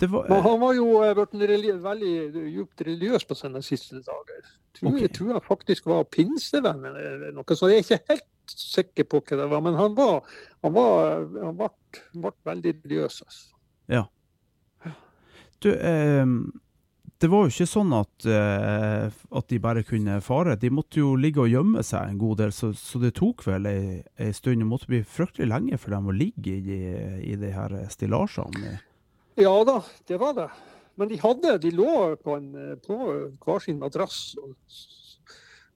[0.00, 2.14] det var, Men han var jo eh, blitt veldig
[2.52, 4.42] djupt religiøs på sine siste dager.
[4.76, 5.06] Tror, okay.
[5.06, 9.22] Jeg tror han faktisk var pinsevenn eller noe så Jeg er ikke helt sikker på
[9.22, 11.72] hva det var, men han var, han var, han ble,
[12.14, 13.18] ble veldig religiøs.
[13.26, 13.50] Altså.
[15.62, 16.24] du, eh,
[17.16, 20.58] det var jo ikke sånn at, eh, at de bare kunne fare.
[20.60, 23.68] De måtte jo ligge og gjemme seg en god del, så, så det tok vel
[23.70, 24.60] ei, ei stund.
[24.60, 26.80] Det måtte bli fryktelig lenge for dem å ligge i
[27.26, 28.76] i de her stillasjene.
[29.40, 30.50] Ja da, det var det.
[30.96, 32.96] Men de hadde, de lå på, en, på
[33.44, 34.36] hver sin madrass.
[34.40, 34.54] Og,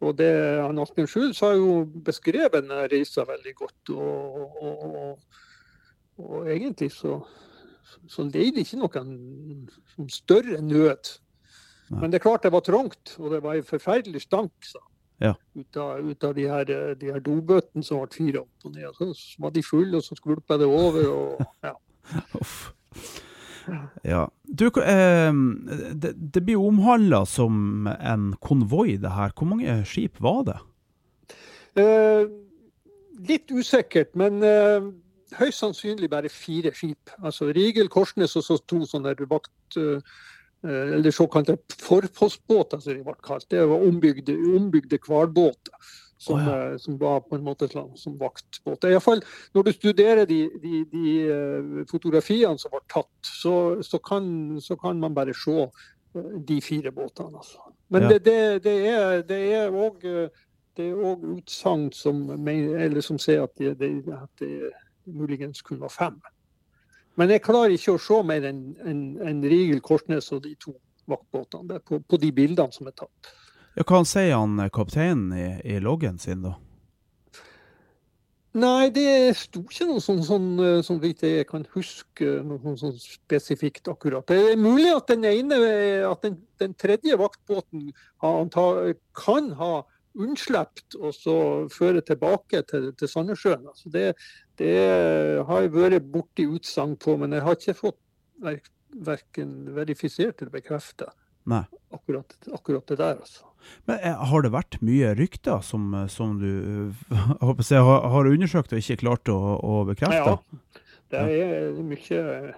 [0.01, 3.93] og det, han Asbjørn Schultz har jo beskrevet denne reisa veldig godt.
[3.93, 5.41] Og, og, og,
[6.25, 7.19] og egentlig så,
[8.09, 11.13] så leide ikke noen større nød.
[11.91, 12.01] Nei.
[12.01, 14.55] Men det er klart det var trangt, og det var en forferdelig stank.
[14.65, 14.81] sa.
[15.21, 15.35] Ja.
[15.53, 18.97] Ut av, ut av de her, de her dobøttene som ble fyrt opp og ned.
[18.97, 21.11] Så var de fulle, og så skvulpa det over.
[21.13, 21.77] og ja.
[24.07, 24.27] Ja.
[24.45, 25.33] Du, eh,
[25.93, 29.35] det, det blir jo omhandla som en konvoi, det her.
[29.37, 30.59] Hvor mange skip var det?
[31.81, 32.25] Eh,
[33.29, 34.91] litt usikkert, men eh,
[35.39, 37.13] høyst sannsynlig bare fire skip.
[37.21, 39.55] Altså Rigel, Korsnes og så to sånne vakt...
[39.77, 40.03] eh,
[40.61, 43.47] eller såkalte forpostbåter, som de ble kalt.
[43.49, 45.73] Det var ombygde, ombygde hvalbåter.
[46.21, 46.57] Som, oh, ja.
[46.73, 48.85] eh, som var på en måte som vaktbåt.
[49.01, 49.23] Fall
[49.57, 54.27] når du studerer de, de, de eh, fotografiene som ble tatt, så, så, kan,
[54.61, 57.41] så kan man bare se eh, de fire båtene.
[57.41, 57.73] Altså.
[57.89, 58.19] Men Ja.
[58.19, 58.77] det, det,
[59.33, 60.05] det er òg
[60.77, 64.71] det er òg utsagn som, eller som sier at det, det, at det
[65.05, 66.21] muligens kun var fem.
[67.19, 70.77] Men jeg klarer ikke å se mer enn en, en Rigel, Korsnes og de to
[71.11, 73.33] vaktbåtene på, på de bildene som er tatt.
[73.81, 76.51] Ja, hva sier han eh, kapteinen i, i loggen sin, da?
[78.61, 82.99] Nei, det sto ikke noe sånn, sånn eh, som jeg kan huske noe sånn, sånn
[83.01, 84.27] spesifikt akkurat.
[84.29, 85.61] Det er mulig at den ene,
[86.11, 87.87] at den, den tredje vaktbåten
[88.21, 89.71] kan ha
[90.13, 91.39] unnslept og så
[91.73, 93.65] føre tilbake til, til Sandnessjøen.
[93.73, 94.05] Altså det,
[94.61, 94.77] det
[95.49, 98.01] har jeg vært borti utsagn på, men jeg har ikke fått
[99.09, 101.17] verken verifisert eller bekreftet
[101.49, 101.65] Nei.
[101.93, 103.17] akkurat, akkurat det der.
[103.21, 103.45] altså.
[103.89, 108.09] Men eh, har det vært mye rykter som, eh, som du eh, jeg håper har,
[108.15, 110.37] har undersøkt og ikke klart å, å bekrefte?
[110.37, 112.55] Ja, det er mye,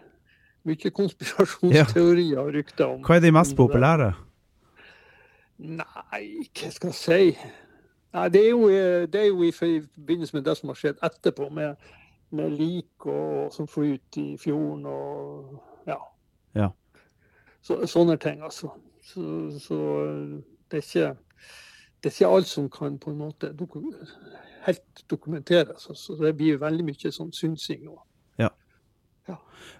[0.68, 4.12] mye konspirasjonsteorier og rykter om Hva er de mest populære?
[5.62, 7.51] Nei, hva skal jeg si?
[8.12, 11.03] Nei, det, er jo, eh, det er jo i forbindelse med det som har skjedd
[11.07, 11.77] etterpå, med,
[12.35, 15.99] med lik og, som flyter i fjorden og ja.
[16.59, 16.68] Ja.
[17.62, 18.72] Så, sånne ting, altså.
[19.07, 19.22] Så,
[19.62, 20.38] så eh,
[20.70, 21.16] det, er ikke,
[22.03, 23.81] det er ikke alt som kan på en måte doku
[24.66, 25.87] helt dokumenteres.
[25.90, 26.16] Altså.
[26.20, 27.88] Det blir veldig mye sånn synsing.
[27.88, 28.01] Og,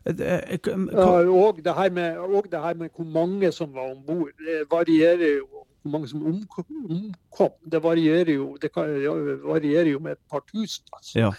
[0.07, 3.75] Eh, eh, Ja, hva- og, det her med, og det her med hvor mange som
[3.75, 4.31] var om bord.
[4.39, 5.47] Det varierer jo.
[5.83, 6.65] Hvor mange som omkom.
[6.91, 7.51] omkom.
[7.73, 9.11] Det varierer jo det kan, ja,
[9.43, 10.85] varierer jo med et par tusen.
[10.93, 11.19] Altså.
[11.19, 11.31] Ja.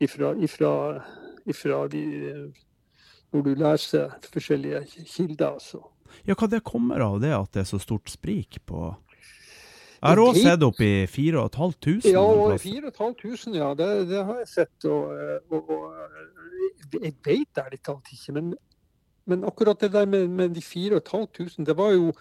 [0.00, 1.02] Ifra, ifra,
[1.46, 2.52] ifra de
[3.32, 5.54] Når du leser forskjellige kilder.
[5.54, 5.80] Altså.
[6.28, 8.90] Ja, hva det kommer av det at det er så stort sprik på
[10.02, 12.10] Jeg har òg sett opp i 4500.
[12.10, 13.70] Ja, noen og 4500, ja.
[13.78, 14.88] Det, det har jeg sett.
[14.90, 15.14] Og,
[15.54, 18.34] og, og jeg vet ærlig talt ikke.
[18.36, 18.52] Men,
[19.30, 22.12] men akkurat det der med, med de 4500, det var jo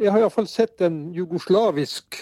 [0.00, 2.16] Jeg har iallfall sett en jugoslavisk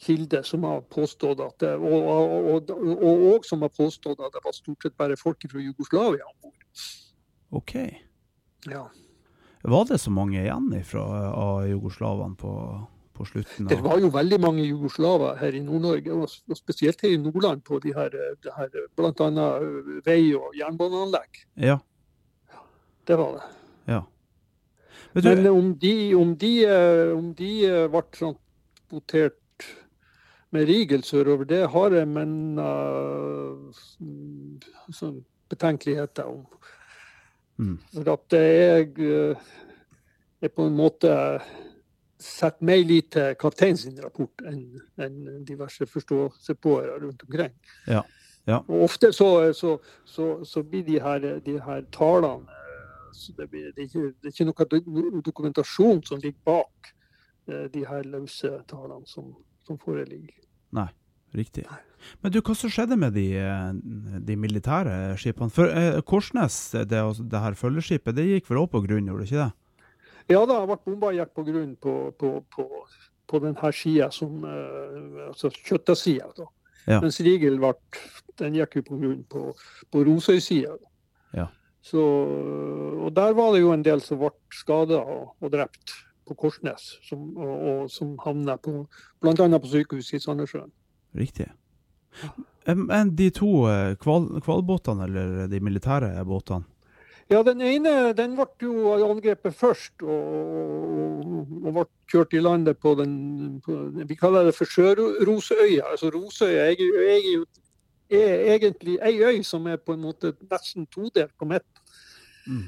[0.00, 4.32] kilde som har påstått at det, og, og, og, og, og som har påstått at
[4.36, 6.66] det var stort sett bare folk fra Jugoslavia om bord.
[7.50, 7.74] OK.
[8.70, 8.86] Ja.
[9.62, 11.02] Var det så mange igjen fra
[11.36, 12.52] av jugoslavene på,
[13.16, 13.68] på slutten?
[13.68, 17.80] Det var jo veldig mange jugoslaver her i Nord-Norge, og spesielt her i Nordland, på
[17.84, 19.48] de her, de her bl.a.
[20.06, 21.44] vei- og jernbaneanlegg.
[21.60, 21.76] Ja.
[23.08, 23.44] Det var det.
[23.96, 24.00] ja.
[25.12, 26.52] Men, du, Men om de, om de,
[27.16, 27.52] om de
[27.90, 29.66] ble transportert
[30.54, 33.70] med Rigel sørover, det har jeg men uh,
[35.50, 36.46] betenkeligheter om.
[37.60, 37.76] Mm.
[37.92, 39.50] For at jeg eh,
[40.40, 41.12] er på en måte
[42.20, 47.52] setter mer lit til kapteinen sin rapport enn enn diverse forståelsespåere rundt omkring.
[47.88, 48.02] Ja,
[48.48, 48.60] ja.
[48.68, 53.50] Og ofte så, så, så, så blir de her, de her talene eh, så det,
[53.50, 56.92] blir, det, er ikke, det er ikke noe dokumentasjon som ligger bak
[57.48, 59.32] eh, de her løse talene som,
[59.66, 60.36] som foreligger.
[60.76, 60.88] Nei,
[61.36, 61.64] riktig.
[62.24, 63.72] Men du, hva som skjedde med de, eh,
[64.26, 65.52] de militære skipene?
[65.52, 69.26] For eh, Korsnes, det, altså, det her følgeskipet, det gikk vel også på grunn, gjorde
[69.26, 69.50] det ikke det?
[70.30, 72.66] Ja da, ble bomba gikk på grunn på, på, på,
[73.30, 76.48] på denne sida, som eh, altså kjøttasida.
[76.86, 77.00] Ja.
[77.00, 77.74] Mens Rigel ble,
[78.40, 79.48] den gikk jo på grunn på,
[79.92, 80.76] på Rosøy-sida.
[81.36, 81.48] Ja.
[81.84, 85.96] Så, og der var det jo en del som ble skada og, og drept
[86.28, 88.84] på Korsnes, som, og, og som havna på
[89.22, 89.34] bl.a.
[89.34, 90.70] på sykehuset i Sandnessjøen.
[91.12, 91.48] Riktig.
[92.66, 96.66] Men de to eh, kval, hvalbåtene, eller de militære båtene?
[97.30, 101.20] Ja, den ene den ble jo angrepet først og,
[101.60, 103.12] og, ble kjørt i landet på den
[103.62, 105.92] på, Vi kaller det for Sjøroseøya.
[105.92, 106.82] Altså Rosøya er,
[107.14, 107.44] er,
[108.10, 111.86] er egentlig ei øy som er på en måte nesten todelt på midten.
[112.48, 112.66] Mm.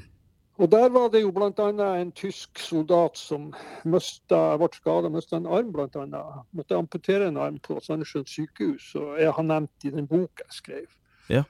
[0.61, 1.69] Og der var det jo bl.a.
[1.97, 3.47] en tysk soldat som
[3.89, 6.21] mista, ble skada, mista en arm bl.a.
[6.53, 8.91] Måtte amputere en arm på Sandnessjøen sykehus.
[9.01, 10.87] Og jeg har nevnt i den boka jeg skrev.
[11.33, 11.43] Ja.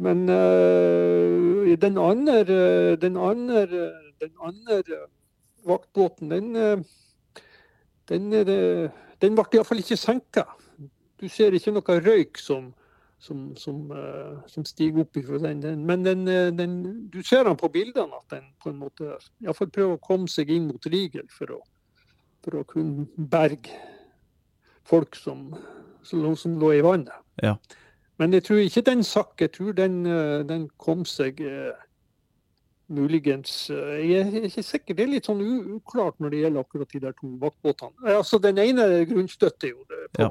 [0.00, 3.66] Men eh, den andre, eh, den andre,
[4.22, 4.82] den andre
[5.66, 6.54] vaktbåten, den,
[8.08, 8.90] den, den, eh,
[9.20, 10.46] den ble iallfall ikke senka.
[11.20, 12.70] Du ser ikke noe røyk som,
[13.20, 15.60] som, som, eh, som stiger opp ifra den.
[15.60, 16.78] den men den, eh, den,
[17.12, 19.12] du ser den på bildene at den på en måte
[19.44, 21.60] iallfall prøver å komme seg inn mot Rigel for å,
[22.44, 23.76] for å kunne berge
[24.88, 25.50] folk som,
[26.02, 27.12] som, lå- som lå i vannet.
[27.42, 27.54] Ja.
[28.20, 29.36] Men jeg tror ikke den sakk.
[29.40, 31.72] Jeg tror den, eh, den kom seg uh,
[32.92, 34.96] muligens uh, Jeg er ikke sikker.
[34.98, 35.40] Det er litt sånn
[35.76, 37.96] uklart når det gjelder akkurat de der to vaktbåtene.
[38.16, 40.30] Altså, den ene grunnstøtter jo det på, Ja.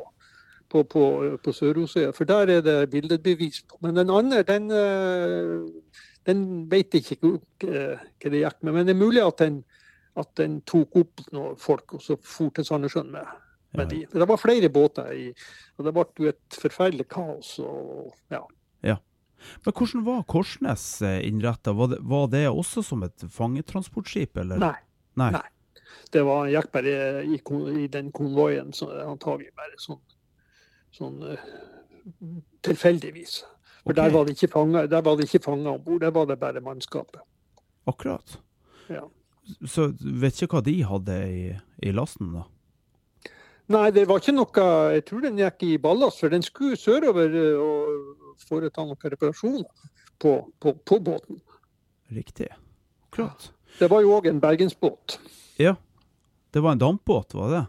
[0.69, 1.03] På, på,
[1.43, 3.79] på Sørosøya, for der er det billedbevis på.
[3.81, 5.97] Men den andre, den, eh,
[6.29, 7.31] den vet jeg ikke
[7.65, 8.73] eh, hva det gikk med.
[8.77, 9.63] Men det er mulig at den,
[10.19, 13.25] at den tok opp noen folk og så for til Sandnessjøen med,
[13.77, 13.89] med Ja.
[13.95, 14.01] de.
[14.19, 15.27] Det var flere båter, i,
[15.77, 17.55] og det ble jo et forferdelig kaos.
[17.59, 18.43] og ja.
[19.63, 20.83] Men hvordan var Korsnes
[21.23, 21.71] innretta?
[21.71, 24.59] Var, det- var det også som et fangetransportskip, eller?
[24.59, 24.75] Nei.
[25.15, 25.29] Nei.
[25.31, 25.47] Nei.
[26.11, 27.37] Det var, gikk bare i,
[27.83, 28.73] i den konvoien,
[29.05, 30.01] antagelig bare sånn,
[30.95, 31.47] sånn eh,
[32.65, 33.39] tilfeldigvis.
[33.83, 34.01] For okay.
[34.01, 36.39] der var det ikke fanger, der var det ikke fanger om bord, der var det
[36.41, 37.21] bare mannskapet.
[37.89, 38.37] Akkurat.
[38.91, 39.05] Ja.
[39.65, 41.43] Så vet ikke hva de hadde i,
[41.85, 42.45] i lasten, da?
[43.69, 44.63] Nei, det var ikke noe
[44.95, 49.67] Jeg tror den gikk i ballast, for den skulle sørover eh, og foreta noen reparasjoner
[50.19, 51.39] på, på, på båten.
[52.09, 52.49] Riktig.
[53.13, 53.51] Klart.
[53.79, 55.19] Det var jo òg en bergensbåt.
[55.61, 55.75] Ja.
[56.49, 57.65] Det var en dampbåt, var det?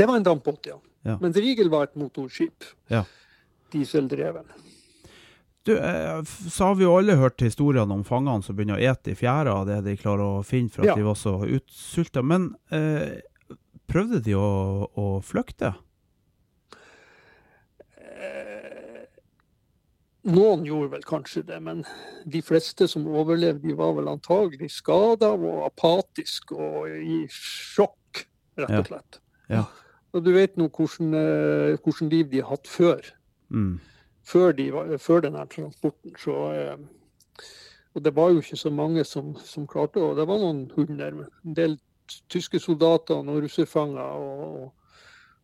[0.00, 0.78] Det var en dampbåt, ja.
[1.06, 1.18] Ja.
[1.20, 2.64] Men Rigel var et motorskip.
[2.88, 3.04] Ja.
[3.72, 4.44] Dieseldreven.
[5.68, 9.12] Du, eh, så har vi jo alle hørt historiene om fangene som begynner å ete
[9.12, 10.94] i fjæra av det de klarer å finne for at Ja.
[10.96, 12.22] de var så utsulta.
[12.24, 13.20] Men eh,
[13.86, 15.74] prøvde de å, å flykte?
[20.28, 21.84] Noen gjorde vel kanskje det, men
[22.28, 28.24] de fleste som overlevde, de var vel antagelig skada og apatiske og i sjokk,
[28.58, 29.20] rett og slett.
[29.48, 29.62] Ja.
[30.12, 33.00] Og du vet nå hvordan, eh, hvordan liv de har hatt før,
[33.50, 33.80] Mm.
[34.24, 36.12] før, de før denne transporten.
[36.18, 36.76] Så, eh,
[37.94, 40.16] og det var jo ikke så mange som, som klarte det.
[40.16, 41.78] Det var noen hundre, en del
[42.28, 44.72] tyske soldater og russerfanger og, og,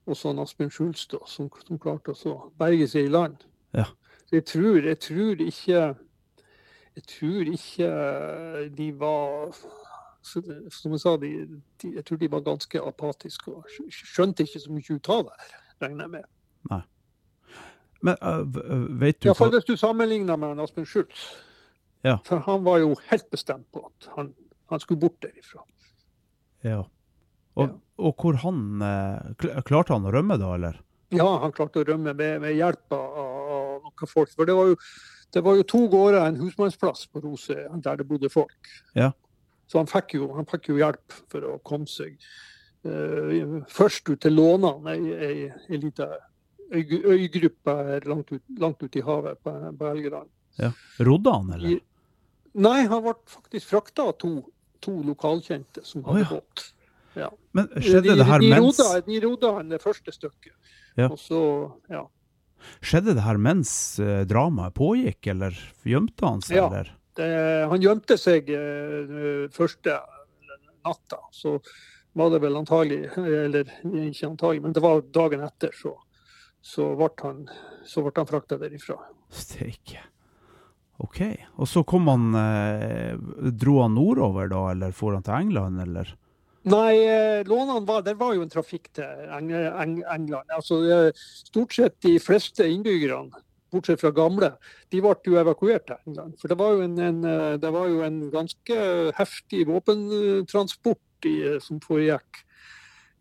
[0.07, 3.37] og sånn Asbjørn Schulz da, som, som klarte å så berge seg i land.
[3.75, 3.85] Ja.
[4.29, 5.95] Så jeg tror, jeg tror ikke
[6.95, 7.89] Jeg tror ikke
[8.77, 9.51] de var
[10.25, 11.33] som jeg sa, de,
[11.83, 15.51] de, jeg tror de var ganske apatiske og skjønte ikke så mye ut av det,
[15.85, 16.31] regner jeg med.
[18.05, 18.45] Men uh,
[19.01, 21.31] vet du Iallfall hvis du sammenligner med Aspen Schultz.
[22.05, 22.19] Ja.
[22.27, 24.35] For han var jo helt bestemt på at han,
[24.69, 25.65] han skulle bort derifra.
[26.65, 26.83] Ja.
[27.55, 30.81] Og, og hvor han eh, Klarte han å rømme da, eller?
[31.15, 34.33] Ja, han klarte å rømme med, med hjelp av, av noen folk.
[34.35, 34.79] For det var jo,
[35.33, 37.57] det var jo to gårder og en husmannsplass på Rose
[37.87, 38.73] der det bodde folk.
[38.99, 39.13] Ja.
[39.67, 42.19] Så han fikk jo, han fikk jo hjelp for å komme seg
[42.87, 46.11] uh, først ut til Lånan, ei, ei, lita
[46.75, 50.31] øy, øygruppe langt ut, langt ut i havet på, på Helgeland.
[50.61, 50.71] Ja.
[51.01, 51.77] Rodde han, eller?
[51.79, 51.83] I-
[52.55, 54.37] Nei, han ble faktisk frakta av to,
[54.85, 56.37] to lokalkjente som hadde oh, ja.
[56.37, 56.67] båt.
[57.19, 57.31] Ja.
[57.51, 60.55] Men skjedde de, det her de mens Roda, de roda han det første stykket.
[60.95, 61.09] Ja.
[61.09, 61.41] Og så,
[61.91, 62.05] ja.
[62.79, 66.69] Skjedde det her mens eh, dramaet pågikk, eller gjemte han seg, Ja.
[66.69, 66.93] eller?
[67.15, 67.27] Det,
[67.71, 69.99] han gjemte seg eh, første
[70.85, 71.21] natta.
[71.33, 71.59] Så
[72.15, 75.97] var det vel antagelig, eller ikke antagelig, men det var dagen etter, så,
[76.63, 77.47] så ble han,
[77.87, 78.99] så ble han frakta derifra.
[79.35, 80.03] Steike.
[81.03, 81.21] OK.
[81.59, 83.17] Og så kom han eh,
[83.51, 86.13] Dro han nordover da, eller for han til England, eller?
[86.71, 90.49] Nei, eh, lånene var, det var jo en trafikk til Eng Eng England.
[90.55, 93.43] Altså, eh, stort sett de fleste innbyggerne,
[93.75, 94.55] bortsett fra gamle,
[94.93, 96.33] de ble jo evakuert her en gang.
[96.41, 98.81] For det var jo en, en, eh, var jo en ganske
[99.19, 102.45] heftig våpentransport i, eh, som foregikk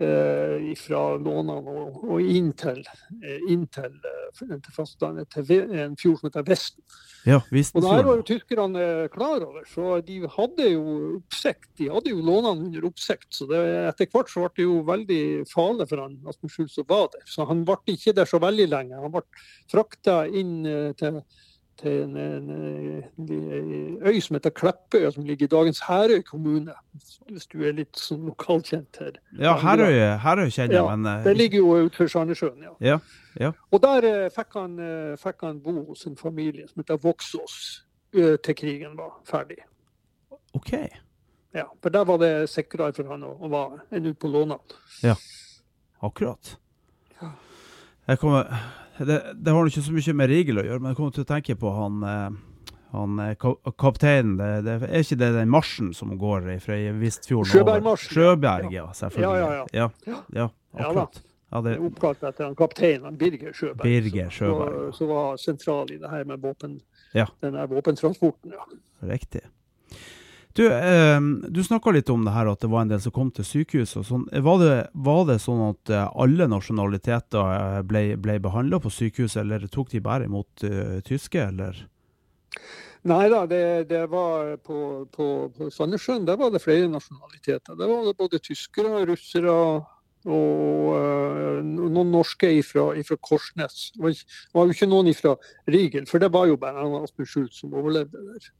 [0.01, 2.81] eh, fra lånene og, og inn til,
[3.21, 6.83] eh, inn til, eh, til fastlandet, til en fjord som heter Vesten.
[7.23, 10.83] Ja, Og det her var jo tyskerne eh, klar over, så de hadde jo
[11.21, 11.69] oppsikt.
[11.79, 13.29] De hadde jo lånene under oppsikt.
[13.31, 13.61] Så det,
[13.93, 17.25] etter hvert så ble det jo veldig farlig for han Aspen Schulz å være der.
[17.29, 18.99] Så han ble ikke der så veldig lenge.
[18.99, 19.23] Han ble
[19.71, 20.65] frakta inn
[20.99, 21.21] til,
[21.81, 22.49] til en, en,
[23.17, 26.73] en, øy som heter Kleppøya, som ligger i dagens Herøy kommune.
[27.31, 29.17] Hvis du er litt sånn lokalkjent her.
[29.39, 32.73] Ja, Herøy, Herøy kjenner jeg, Ja, men eh, Det ligger jo utenfor Sandnessjøen, ja.
[32.93, 32.97] Ja,
[33.39, 33.51] ja.
[33.71, 37.59] Og der eh, fikk, han, eh, fikk han bo hos en familie som heter Voksås,
[38.15, 39.63] eh, til krigen var ferdig.
[40.53, 40.73] OK.
[41.53, 44.61] Ja, for der var det sikrere for han å, å være enn ute på Lånan.
[46.03, 46.57] Akkurat.
[48.07, 48.49] Jeg kommer,
[48.99, 51.29] det, det har ikke så mye med Rigel å gjøre, men jeg kommer til å
[51.29, 54.33] tenke på han, eh, han eh, ka- kapteinen.
[54.39, 57.51] Det, det, er ikke det den marsjen som går fra Vistfjorden?
[57.53, 58.15] Sjøbergmarsjen.
[58.17, 58.89] Sjøberg, ja.
[58.97, 59.39] Selvfølgelig.
[59.39, 59.87] Ja, ja, ja.
[60.07, 60.17] Ja.
[60.35, 61.21] ja, Ja akkurat.
[61.53, 63.83] Ja, Det oppkalt etter han kapteinen Birger Sjøberg.
[63.85, 64.91] Birger som- var, ja.
[64.97, 66.79] Som var sentral i det her med våpen,
[67.13, 67.27] Ja.
[67.45, 68.51] denne våpentransporten.
[68.57, 68.65] Ja.
[69.07, 69.43] Riktig.
[70.53, 73.31] Du, eh, du snakka litt om det her at det var en del som kom
[73.33, 73.95] til sykehus.
[73.97, 74.27] og sånn.
[74.29, 79.41] Var det, var det sånn at eh, alle nasjonaliteter eh, ble, ble behandla på sykehuset,
[79.41, 81.81] eller tok de bare imot uh, tyske, eller?
[83.09, 84.77] Nei da, det, det var på,
[85.11, 85.25] på,
[85.57, 87.73] på Sandnessjøen der var det flere nasjonaliteter.
[87.73, 89.57] Der var det både tyskere, russere
[90.23, 93.89] og uh, noen norske ifra, ifra Korsnes.
[93.97, 94.21] Det var,
[94.53, 95.33] var jo ikke noen ifra
[95.65, 98.53] Rigel, for det var jo bare Asbjørn Schultz som overlevde der.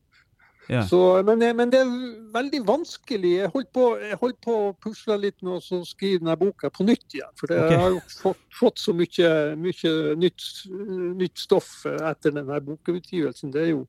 [0.71, 0.85] Ja.
[0.87, 0.97] Så,
[1.27, 1.91] men, men det er
[2.33, 3.31] veldig vanskelig.
[3.41, 6.85] Jeg holdt på, jeg holdt på å pusle litt med å skrive denne boka på
[6.87, 7.33] nytt igjen.
[7.39, 7.71] For det, Ok.
[7.73, 10.45] jeg har jo fått, fått så mye, mye nytt,
[11.19, 13.51] nytt stoff etter denne bokutgivelsen.
[13.51, 13.83] Det er jo,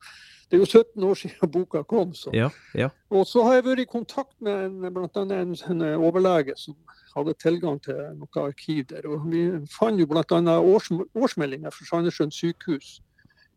[0.50, 2.12] det er jo 17 år siden boka kom.
[2.18, 2.34] Så.
[2.34, 2.90] Ja, ja.
[3.14, 6.74] Og så har jeg vært i kontakt med annet en, en overlege som
[7.14, 9.06] hadde tilgang til noe arkiv der.
[9.06, 10.58] Og vi fant jo bl.a.
[10.58, 12.96] Års, årsmeldinger fra Sandnessjøen sykehus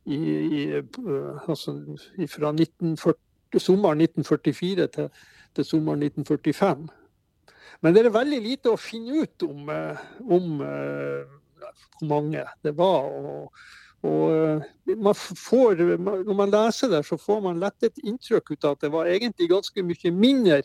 [0.07, 0.19] i,
[0.59, 0.61] i,
[1.47, 1.75] altså,
[2.31, 3.17] fra 1940,
[3.59, 5.09] sommeren 1944 til,
[5.55, 6.87] til sommeren 1945.
[7.81, 11.35] Men det er veldig lite å finne ut om, eh, om eh,
[11.99, 13.11] hvor mange det var.
[13.11, 13.51] og
[14.05, 18.65] og eh, man får, Når man leser det, så får man lett et inntrykk ut
[18.65, 20.61] av at det var egentlig ganske mye mindre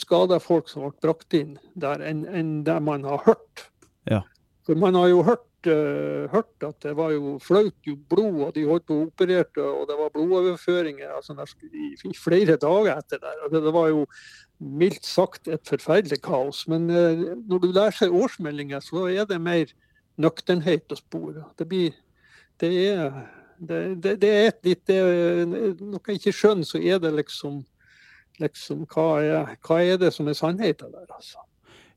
[0.00, 3.66] skada folk som ble brakt inn der, enn enn det man har hørt.
[4.08, 4.22] Ja.
[4.64, 8.54] For man har jo hørt, eh, hørt at det var jo flaut jo blod, og
[8.56, 11.36] de holdt på å opererte, og det var blodoverføringer altså,
[11.70, 13.34] i, flere dager etter det.
[13.44, 14.04] Og det, var jo
[14.58, 16.64] mildt sagt et forferdelig kaos.
[16.70, 19.72] Men uh, når du leser årsmeldinger, så er det mer
[20.20, 21.46] nøkternhet å spore.
[21.58, 21.94] Det blir
[22.62, 23.16] det er,
[23.58, 27.64] det, det, det er et litt Noe jeg ikke skjønner, så er det liksom,
[28.38, 31.42] liksom hva, er, hva er det som er sannheten der, altså.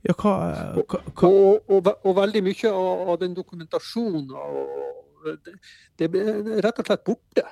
[0.06, 0.34] Ja hva,
[0.78, 5.56] hva, hva Og, og, og veldig mye av, den dokumentasjonen og det,
[6.00, 7.44] det ble rett og slett borte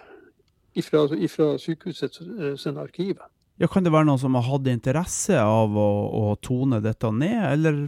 [0.76, 3.18] ifra, sykehusets eh, sin arkiv.
[3.58, 5.90] ja, Kan det være noen som har hatt interesse av å,
[6.20, 7.82] å tone dette ned, eller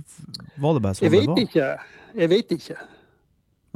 [0.58, 1.42] var det bare sånn det var?
[1.44, 1.72] ikke.
[2.18, 2.78] Jeg vet ikke.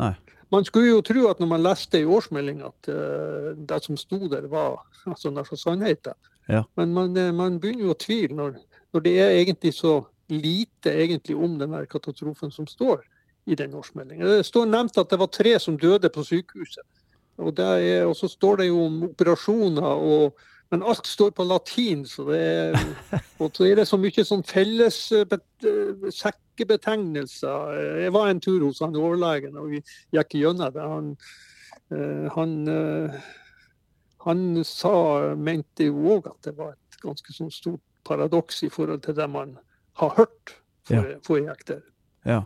[0.02, 0.14] Nei.
[0.52, 4.20] Man skulle jo tro at når man leste i årsmeldinga at uh, det som sto
[4.32, 6.18] der, var altså, sannheten.
[6.50, 6.66] Ja.
[6.76, 8.58] Men man, eh, man begynner jo å tvile når,
[8.92, 10.02] når det er egentlig så
[10.32, 13.04] lite egentlig om den her katastrofen som står
[13.46, 14.28] i den årsmeldingen.
[14.28, 16.86] Det står nevnt at det var tre som døde på sykehuset.
[17.42, 22.04] Og, er, så står det jo om operasjoner, og, men alt står på latin.
[22.06, 22.78] Så det er,
[23.42, 27.78] og så er det så mye sånn felles eh, eh, sekkebetegnelser.
[28.06, 29.82] Jeg var en tur hos han overlegen, og vi
[30.14, 30.86] gikk gjennom det.
[30.94, 31.10] Han,
[31.96, 33.34] eh, han, eh,
[34.28, 34.94] han sa,
[35.34, 39.30] mente jo òg at det var et ganske sånn stort paradoks i forhold til det
[39.30, 39.58] man
[40.02, 40.56] har hørt
[40.88, 41.82] for, forrige etter.
[42.28, 42.42] Ja.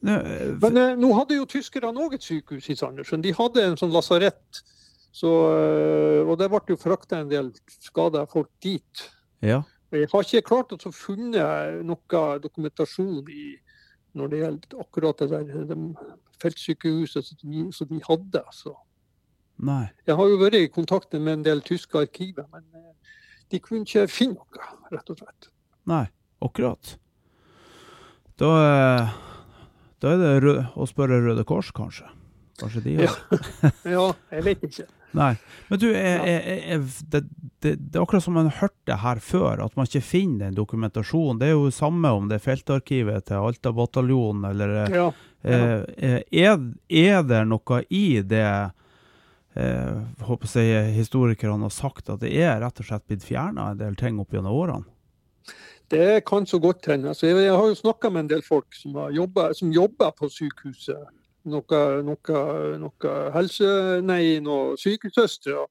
[0.00, 3.24] Eh, Men eh, nå hadde jo tyskerne òg et sykehus i Sandnessjøen.
[3.24, 4.62] De hadde en sånn lasarett.
[5.12, 7.50] Så, eh, og det ble jo frakta en del
[7.80, 9.10] skada folk dit.
[9.40, 9.62] ja.
[9.90, 13.56] Jeg har ikke klart å få funnet noe dokumentasjon i,
[14.14, 15.78] når det gjelder akkurat det der de
[16.38, 18.42] feltsykehuset som de, som de hadde.
[18.54, 18.76] Så.
[19.58, 19.88] Nei.
[20.06, 23.16] Jeg har jo vært i kontakt med en del tyske arkiver, men eh,
[23.50, 25.50] de kunne ikke finne noe, rett og slett.
[25.90, 26.06] Nei.
[26.40, 26.94] Akkurat.
[28.40, 29.10] Da, eh,
[30.00, 32.06] da er det å spørre Røde Kors, kanskje.
[32.60, 33.12] Kanskje de har Ja.
[33.96, 34.86] Ja, jeg vet ikke.
[35.16, 35.32] Nei.
[35.68, 36.80] Men du, jeg, jeg, jeg,
[37.10, 37.20] det,
[37.64, 40.44] det, det er akkurat som man har hørt det her før, at man ikke finner
[40.46, 41.40] den dokumentasjonen.
[41.40, 45.08] Det er jo samme om det er feltarkivet til Alta bataljon, eller eh, Ja.
[45.42, 46.62] eh, er,
[47.02, 48.46] er det noe i det
[49.58, 53.82] eh, håper jeg historikerne har sagt, at det er rett og slett blitt fjerna en
[53.82, 54.86] del ting opp gjennom årene?
[55.90, 57.10] Det kan så godt hende.
[57.10, 60.28] Altså, jeg, jeg har jo snakka med en del folk som, jobbet, som jobber på
[60.30, 61.08] sykehuset.
[61.50, 62.44] Noe, noe,
[62.78, 63.72] noe helse...
[64.04, 65.64] Nei, noen sykehussøstre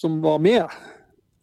[0.00, 0.80] som var med.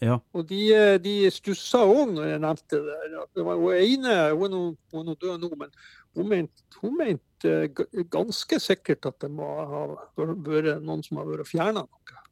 [0.01, 0.19] Ja.
[0.37, 0.61] Og de,
[1.01, 2.97] de stussa òg når jeg nevnte det.
[3.33, 5.71] Det var, hun ene hun er nå død nå, men
[6.17, 6.65] hun mente,
[6.97, 9.83] ment, eh, ganske sikkert at det må ha
[10.17, 12.23] vært noen som har vært fjerna noe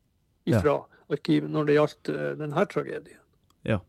[0.45, 0.61] Ja.
[1.09, 3.21] arkivet når det gjaldt eh, denne tragedien.
[3.65, 3.79] Ja.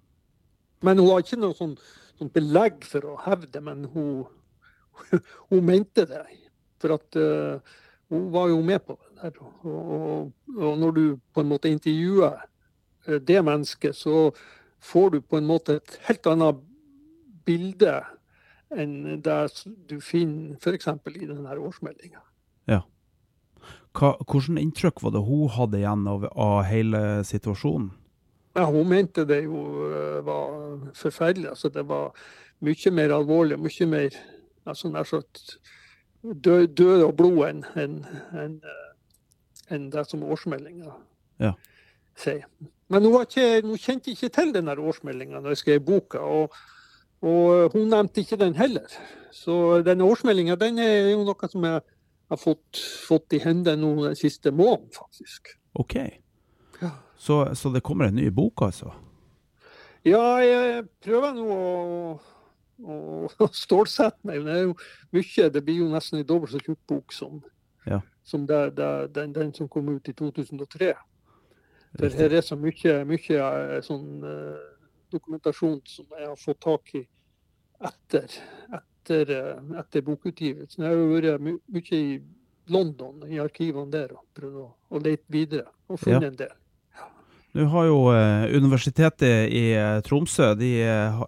[0.84, 1.76] Men hun har ikke noe sånn,
[2.18, 4.26] sånn belegg for å hevde, men hun,
[5.50, 6.24] hun mente det.
[6.82, 7.78] For at uh,
[8.12, 9.40] hun var jo med på det der.
[9.40, 9.64] Og,
[9.96, 11.04] og, og når du
[11.34, 12.36] på en måte intervjuer
[13.08, 14.30] eh, det mennesket, så
[14.84, 16.62] får du på en måte et helt annet
[17.46, 17.98] bilde
[18.76, 19.40] enn det
[19.88, 20.88] du finner f.eks.
[20.90, 22.22] i denne årsmeldinga.
[23.96, 27.92] Hva, hvordan inntrykk var det hun hadde igjen av, av hele situasjonen?
[28.56, 31.50] Ja, hun mente det jo eh, var forferdelig.
[31.52, 32.14] Altså, det var
[32.64, 34.16] mye mer alvorlig, mye mer
[34.66, 35.58] altså, nær sagt
[36.22, 37.98] død, død og blod enn en,
[38.32, 38.54] en,
[39.70, 40.94] en det som årsmeldinga
[41.42, 41.52] Ja.
[42.16, 42.46] sier.
[42.88, 46.54] Men hun, var ikke, hun kjente ikke til den årsmeldinga når jeg skrev boka, og,
[47.20, 48.86] og hun nevnte ikke den heller.
[49.34, 51.82] Så denne årsmeldinga den er jo noe som jeg
[52.30, 55.52] har fått, fått i hendene nå den siste måneden, faktisk.
[55.74, 55.98] OK.
[57.18, 58.92] Så, så det kommer en ny bok, altså?
[60.06, 62.20] Ja, jeg prøver nå å,
[62.84, 62.96] å,
[63.44, 64.42] å stålsette meg.
[64.44, 64.74] men Det er jo
[65.16, 65.48] mye.
[65.56, 67.40] Det blir jo nesten en dobbelt så tjukk bok som,
[67.86, 68.00] Ja.
[68.26, 70.92] som det, det, den, den som kom ut i 2003.
[71.96, 74.64] For her er så mye, mye eh, sånn eh,
[75.14, 77.02] dokumentasjon som jeg har fått tak i
[77.86, 78.34] etter,
[78.76, 80.84] etter, eh, etter bokutgivelsen.
[80.84, 82.18] Jeg har jo vært my mye i
[82.74, 85.66] London, i arkivene der, og prøvd å lete videre.
[85.88, 86.28] Og funnet Ja.
[86.34, 86.54] en del.
[87.56, 91.20] Nå har jo eh, Universitetet i eh, Tromsø de eh,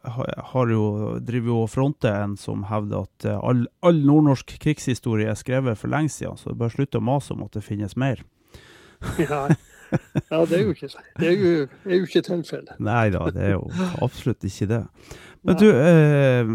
[0.53, 0.83] har jo,
[1.25, 5.89] driver jo og fronter en som hevder at all, all nordnorsk krigshistorie er skrevet for
[5.93, 8.25] lenge siden, så det bør slutte å mase om at det finnes mer.
[9.23, 9.47] Ja,
[10.29, 11.51] ja det er jo ikke, det er jo,
[11.89, 12.75] er jo ikke tilfellet.
[12.83, 13.63] Nei da, det er jo
[14.05, 14.81] absolutt ikke det.
[15.49, 16.51] Men du, eh,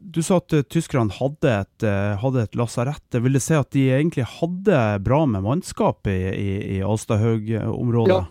[0.00, 1.86] du sa at tyskerne hadde et,
[2.20, 3.00] hadde et lasarett.
[3.14, 8.18] Det vil det si at de egentlig hadde bra med mannskap i, i, i Alstahaug-området?
[8.18, 8.28] Ja.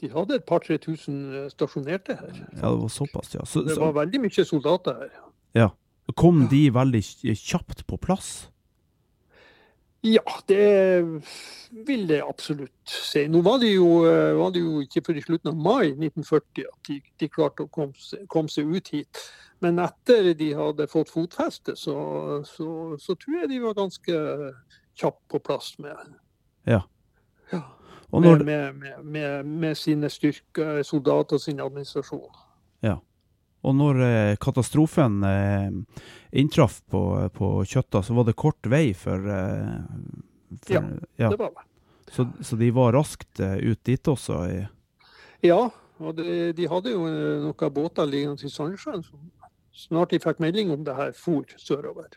[0.00, 2.38] De hadde et par-tre tusen eh, stasjonerte her.
[2.56, 3.44] Ja, det var såpass, ja.
[3.44, 5.12] Så, Det var veldig mye soldater her.
[5.54, 5.68] Ja.
[6.16, 7.02] kom de veldig
[7.36, 8.48] kjapt på plass?
[10.02, 11.20] Ja, det
[11.86, 13.26] vil jeg absolutt si.
[13.28, 16.64] Nå var det jo, eh, var det jo ikke før i slutten av mai 1940
[16.70, 19.20] at de, de klarte å komme kom seg ut hit.
[19.60, 21.94] Men etter de hadde fått fotfeste, så,
[22.48, 24.22] så, så tror jeg de var ganske
[24.96, 26.16] kjapt på plass med,
[26.64, 26.80] Ja.
[27.52, 27.60] ja,
[28.12, 32.28] med, med, med, med, sine styrker, soldater og sin administrasjon.
[32.82, 32.96] Ja.
[33.62, 35.98] og når eh, katastrofen eh,
[36.32, 37.02] inntraff på,
[37.36, 39.74] på Kjøtta, så var det kort vei for, eh,
[40.64, 40.84] for Ja,
[41.20, 41.28] ja.
[41.28, 41.66] Det var det.
[42.10, 44.42] Så, så de var raskt eh, ut dit også?
[44.50, 44.64] I,
[45.46, 49.04] Ja, og de, de hadde jo eh, noen båter liggende i Sandnessjøen
[49.80, 52.12] snart de fikk melding om det her for sørover.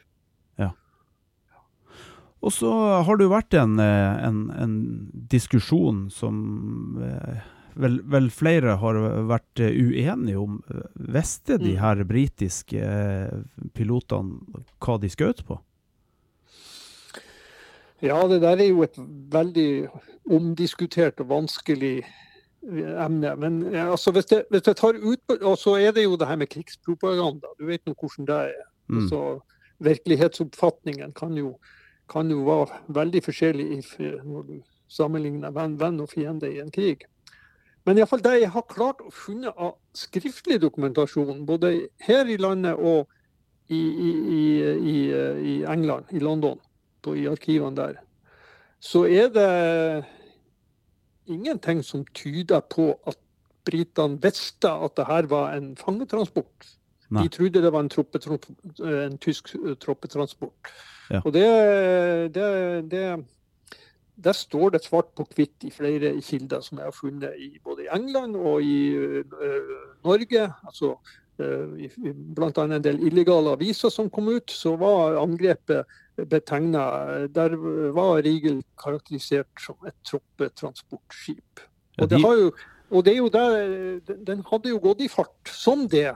[2.44, 2.70] Og så
[3.08, 4.78] har det jo vært en, eh, en, en
[5.32, 6.40] diskusjon som
[7.00, 7.44] eh,
[7.80, 10.58] vel, vel, flere har vært uenige om.
[10.94, 11.80] Visste de mm.
[11.82, 12.90] her britiske
[13.78, 15.60] pilotene hva de skjøt på?
[18.04, 19.00] Ja, det der er jo et
[19.32, 19.88] veldig
[20.28, 22.02] omdiskutert og vanskelig
[22.68, 23.36] emne.
[23.40, 26.36] Men altså, hvis, det, hvis det tar ut Og så er det jo det her
[26.40, 27.48] med krigspropaganda.
[27.60, 28.68] Du vet nå hvordan det er.
[28.92, 29.08] Mm.
[29.10, 29.22] Så
[29.84, 31.58] Virkelighetsoppfatningen kan jo,
[32.10, 33.82] kan jo være veldig forskjellig
[34.24, 34.56] når du
[34.92, 37.06] sammenligner venn, venn og fiende i en krig.
[37.84, 41.74] Men iallfall det jeg har klart å funne av skriftlig dokumentasjon, både
[42.06, 43.10] her i landet og
[43.72, 44.12] i, i,
[44.94, 44.98] i,
[45.54, 46.62] i England, i London,
[47.04, 48.00] på, i arkivene der,
[48.84, 49.50] så er det
[51.32, 53.20] ingenting som tyder på at
[53.68, 56.68] britene visste at det her var en fangetransport.
[57.14, 57.24] Nei.
[57.24, 57.92] De trodde det var en,
[58.90, 60.72] en tysk troppetransport.
[61.10, 61.22] Ja.
[61.24, 61.48] Og det,
[62.36, 63.26] det, det,
[64.24, 67.88] Der står det svart på hvitt i flere kilder som jeg har funnet i både
[67.88, 69.24] i England og i uh,
[70.06, 70.48] Norge.
[70.64, 70.94] altså
[71.42, 72.04] uh,
[72.36, 72.52] Bl.a.
[72.64, 75.86] en del illegale aviser som kom ut, så var angrepet
[76.30, 77.56] betegna Der
[77.92, 81.64] var Rigel karakterisert som et troppetransportskip.
[81.98, 82.52] Og, det jo,
[82.90, 86.14] og det der, den hadde jo gått i fart som det.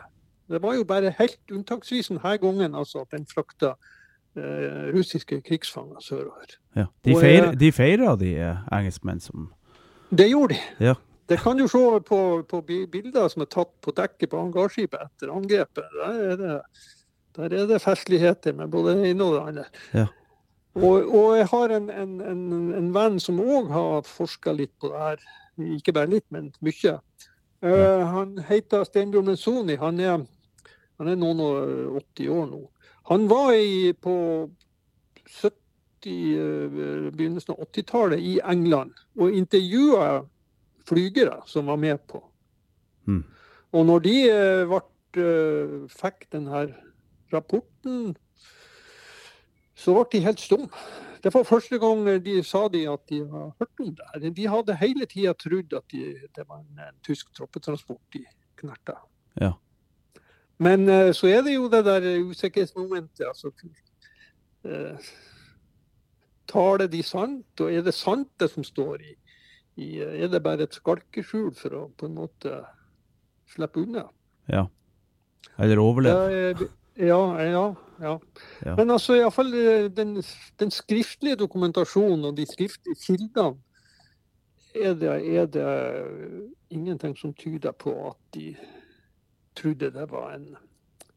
[0.47, 3.97] Det var jo bare helt unntaksvis denne gangen altså, at den frakta eh,
[4.93, 6.57] russiske krigsfanger sørover.
[6.77, 6.88] Ja.
[7.05, 9.49] De, feir, de feira de eh, engelskmenn som
[10.09, 10.85] Det gjorde de.
[10.89, 10.93] Ja.
[11.27, 15.33] Det kan du se på, på bilder som er tatt på dekket på hangarskipet etter
[15.33, 15.89] angrepet.
[15.97, 16.59] Der er det
[17.38, 19.65] der er det festligheter med både det ene og det andre.
[19.93, 20.05] Ja.
[20.73, 24.89] Og, og, jeg har en, en, en, en venn som òg har forska litt på
[24.89, 25.27] det her.
[25.77, 26.97] Ikke bare litt, men mye.
[27.65, 28.03] Uh.
[28.13, 29.77] Han heter Steinbjørn Menzoni.
[29.81, 30.25] Han er,
[30.97, 32.61] han er noen og 80 år nå.
[33.08, 34.16] Han var i, på
[35.41, 35.53] 70,
[36.03, 40.26] uh, begynnelsen av 80-tallet i England og intervjua
[40.88, 42.22] flygere som var med på.
[43.08, 43.24] Mm.
[43.76, 44.16] Og når de
[44.70, 44.84] ble,
[45.91, 46.68] fikk denne
[47.34, 48.16] rapporten,
[49.78, 50.70] så ble de helt stumme.
[51.24, 54.34] Det var første gang de sa de at de har hørt om det.
[54.38, 56.03] De hadde hele tida trodd at de,
[56.36, 58.24] det var en, en, tysk troppetransport de
[58.62, 58.99] knerta.
[59.41, 59.55] Ja.
[60.64, 63.28] Men uh, så er det jo det der usikkerhetsmomentet.
[63.28, 63.51] altså
[64.66, 65.12] uh,
[66.47, 69.14] Taler de sant, og er det sant det som står i,
[69.84, 72.62] i uh, Er det bare et skalkeskjul for å på en måte
[73.53, 74.08] slippe unna?
[74.49, 74.66] Ja.
[75.60, 76.70] Eller overleve?
[76.97, 78.20] Ja, ja, ja.
[78.66, 78.76] ja.
[78.76, 80.18] Men altså iallfall eh, den,
[80.58, 83.53] den skriftlige dokumentasjonen og de skriftlige kildene
[84.78, 85.68] er det, er det
[86.74, 88.55] ingenting som tyder på at de
[89.58, 90.47] trodde det var en,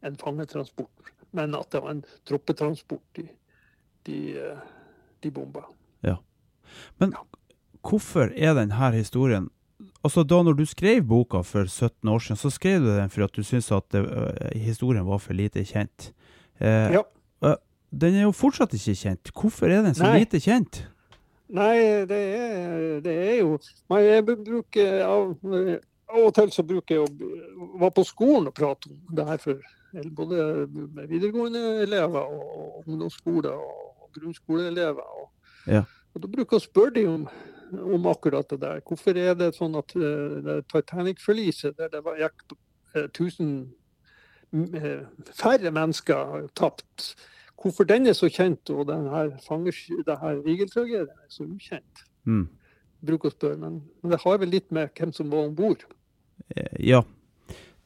[0.06, 3.28] en fangetransport, men at det var en troppetransport de,
[4.08, 4.66] de, eh,
[5.20, 5.66] de bomba.
[6.06, 6.16] Ja.
[7.02, 7.14] Men
[7.84, 9.50] hvorfor er denne historien
[10.04, 13.26] altså da når du skrev boka for 17 år siden, så skrev du den for
[13.26, 16.12] at du syntes at det, uh, historien var for lite kjent.
[16.60, 17.04] Eh, ja.
[17.44, 17.56] Uh,
[17.90, 19.32] den er jo fortsatt ikke kjent.
[19.34, 20.22] Hvorfor er den så Nei.
[20.22, 20.84] lite kjent?
[21.50, 23.56] Nei, det er, det er jo
[23.98, 25.32] Jeg bruker av,
[26.10, 29.40] av og til så bruker jeg å være på skolen og prate om det her
[29.42, 29.62] for
[30.16, 30.66] både
[31.10, 35.16] videregående elever og ungdomsskole og grunnskoleelever.
[35.22, 35.82] Og, ja.
[36.14, 37.24] og da bruker jeg å spørre dem om
[37.72, 38.80] om akkurat det der.
[38.86, 42.54] Hvorfor er det sånn at uh, Titanic-forliset, der det var, gikk
[42.96, 43.52] uh, tusen
[44.54, 47.12] uh, færre mennesker tapt,
[47.60, 52.04] hvorfor den er så kjent, og denne Rigel-tragedien er så ukjent?
[52.24, 52.48] Mm.
[53.06, 55.86] Bruker å spørre, men, men, det har vel litt med hvem som var om bord?
[56.78, 57.02] Ja,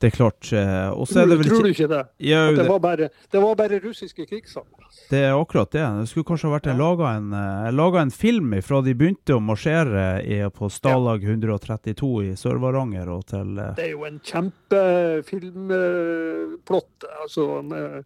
[0.05, 0.53] det er klart.
[0.53, 2.07] Eh, er det vel Tror du ikke det?
[2.27, 4.85] Ja, det, var bare, det var bare russiske krigssanger?
[5.09, 5.81] Det er akkurat det.
[5.81, 6.75] Det skulle kanskje ha vært ja.
[6.77, 13.09] laga en, uh, en, film fra de begynte å marsjere på Stalag 132 i Sør-Varanger
[13.15, 18.05] og til Det er jo en kjempefilmplott, altså en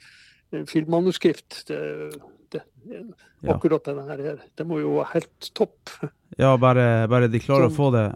[0.71, 1.67] filmmanuskript.
[1.67, 1.79] Det,
[2.55, 2.63] det,
[3.49, 3.91] akkurat ja.
[3.91, 4.39] denne her.
[4.55, 5.83] Det må jo være helt topp.
[6.39, 8.07] Ja, bare, bare de klarer Som, å få det,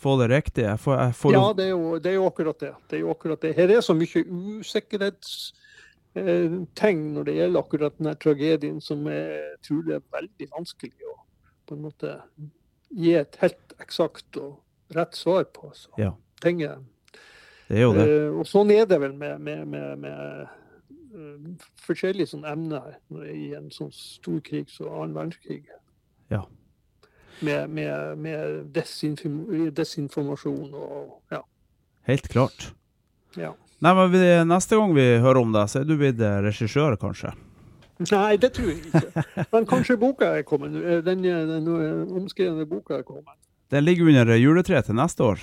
[0.00, 0.64] få det riktig.
[0.64, 2.70] Jeg får, jeg får ja, det er, jo, det er, jo, akkurat det.
[2.90, 3.56] det er jo akkurat det.
[3.56, 4.22] Her er så mye
[4.60, 9.26] usikkerhetstegn eh, når det gjelder akkurat denne tragedien, som jeg
[9.66, 11.12] tror det er veldig vanskelig å
[11.68, 12.10] på en måte
[12.90, 14.52] gi et helt eksakt og
[14.96, 15.64] rett svar på.
[15.76, 16.12] Så ja.
[16.42, 16.76] ting er,
[17.68, 18.04] det er jo det.
[18.08, 20.18] Eh, og sånn er det vel med, med, med, med
[21.14, 21.36] uh,
[21.84, 22.84] forskjellige sånne emner
[23.30, 25.64] i en sånn stor krig som annen verdenskrig.
[26.32, 26.42] Ja
[27.46, 31.42] med, med, med desinformasjon og ja.
[32.08, 32.72] Helt klart.
[33.38, 33.52] Ja.
[33.80, 36.96] Nei, men vi, Neste gang vi hører om deg, så er du blitt eh, regissør,
[37.00, 37.32] kanskje?
[38.10, 39.24] Nei, det tror jeg ikke.
[39.52, 40.72] Men kanskje boka er kommet.
[41.04, 43.36] Den, den, den omskrevne boka er kommet.
[43.70, 45.42] Den ligger under juletreet til neste år?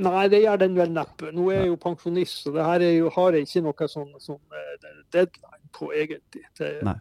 [0.00, 1.30] Nei, det gjør den vel neppe.
[1.34, 4.14] Nå er jeg jo pensjonist, så det her er jo, har jeg ikke noe sånn,
[4.22, 6.46] sånn eh, deadline på, egentlig.
[6.58, 6.96] Det, Nei.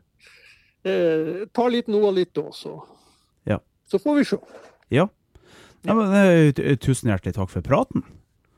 [0.84, 2.76] Eh, tar litt nå og litt da, så.
[3.94, 4.38] Så får vi se.
[4.90, 5.08] Ja.
[5.86, 8.02] ja men, eh, tusen hjertelig takk for praten.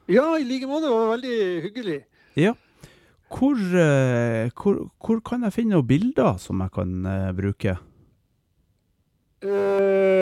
[0.08, 0.88] Ja, i like måte.
[0.88, 1.98] Det var veldig hyggelig.
[2.40, 2.54] Ja.
[3.36, 7.76] Hvor, eh, hvor, hvor kan jeg finne noen bilder som jeg kan eh, bruke?
[9.44, 10.22] Eh,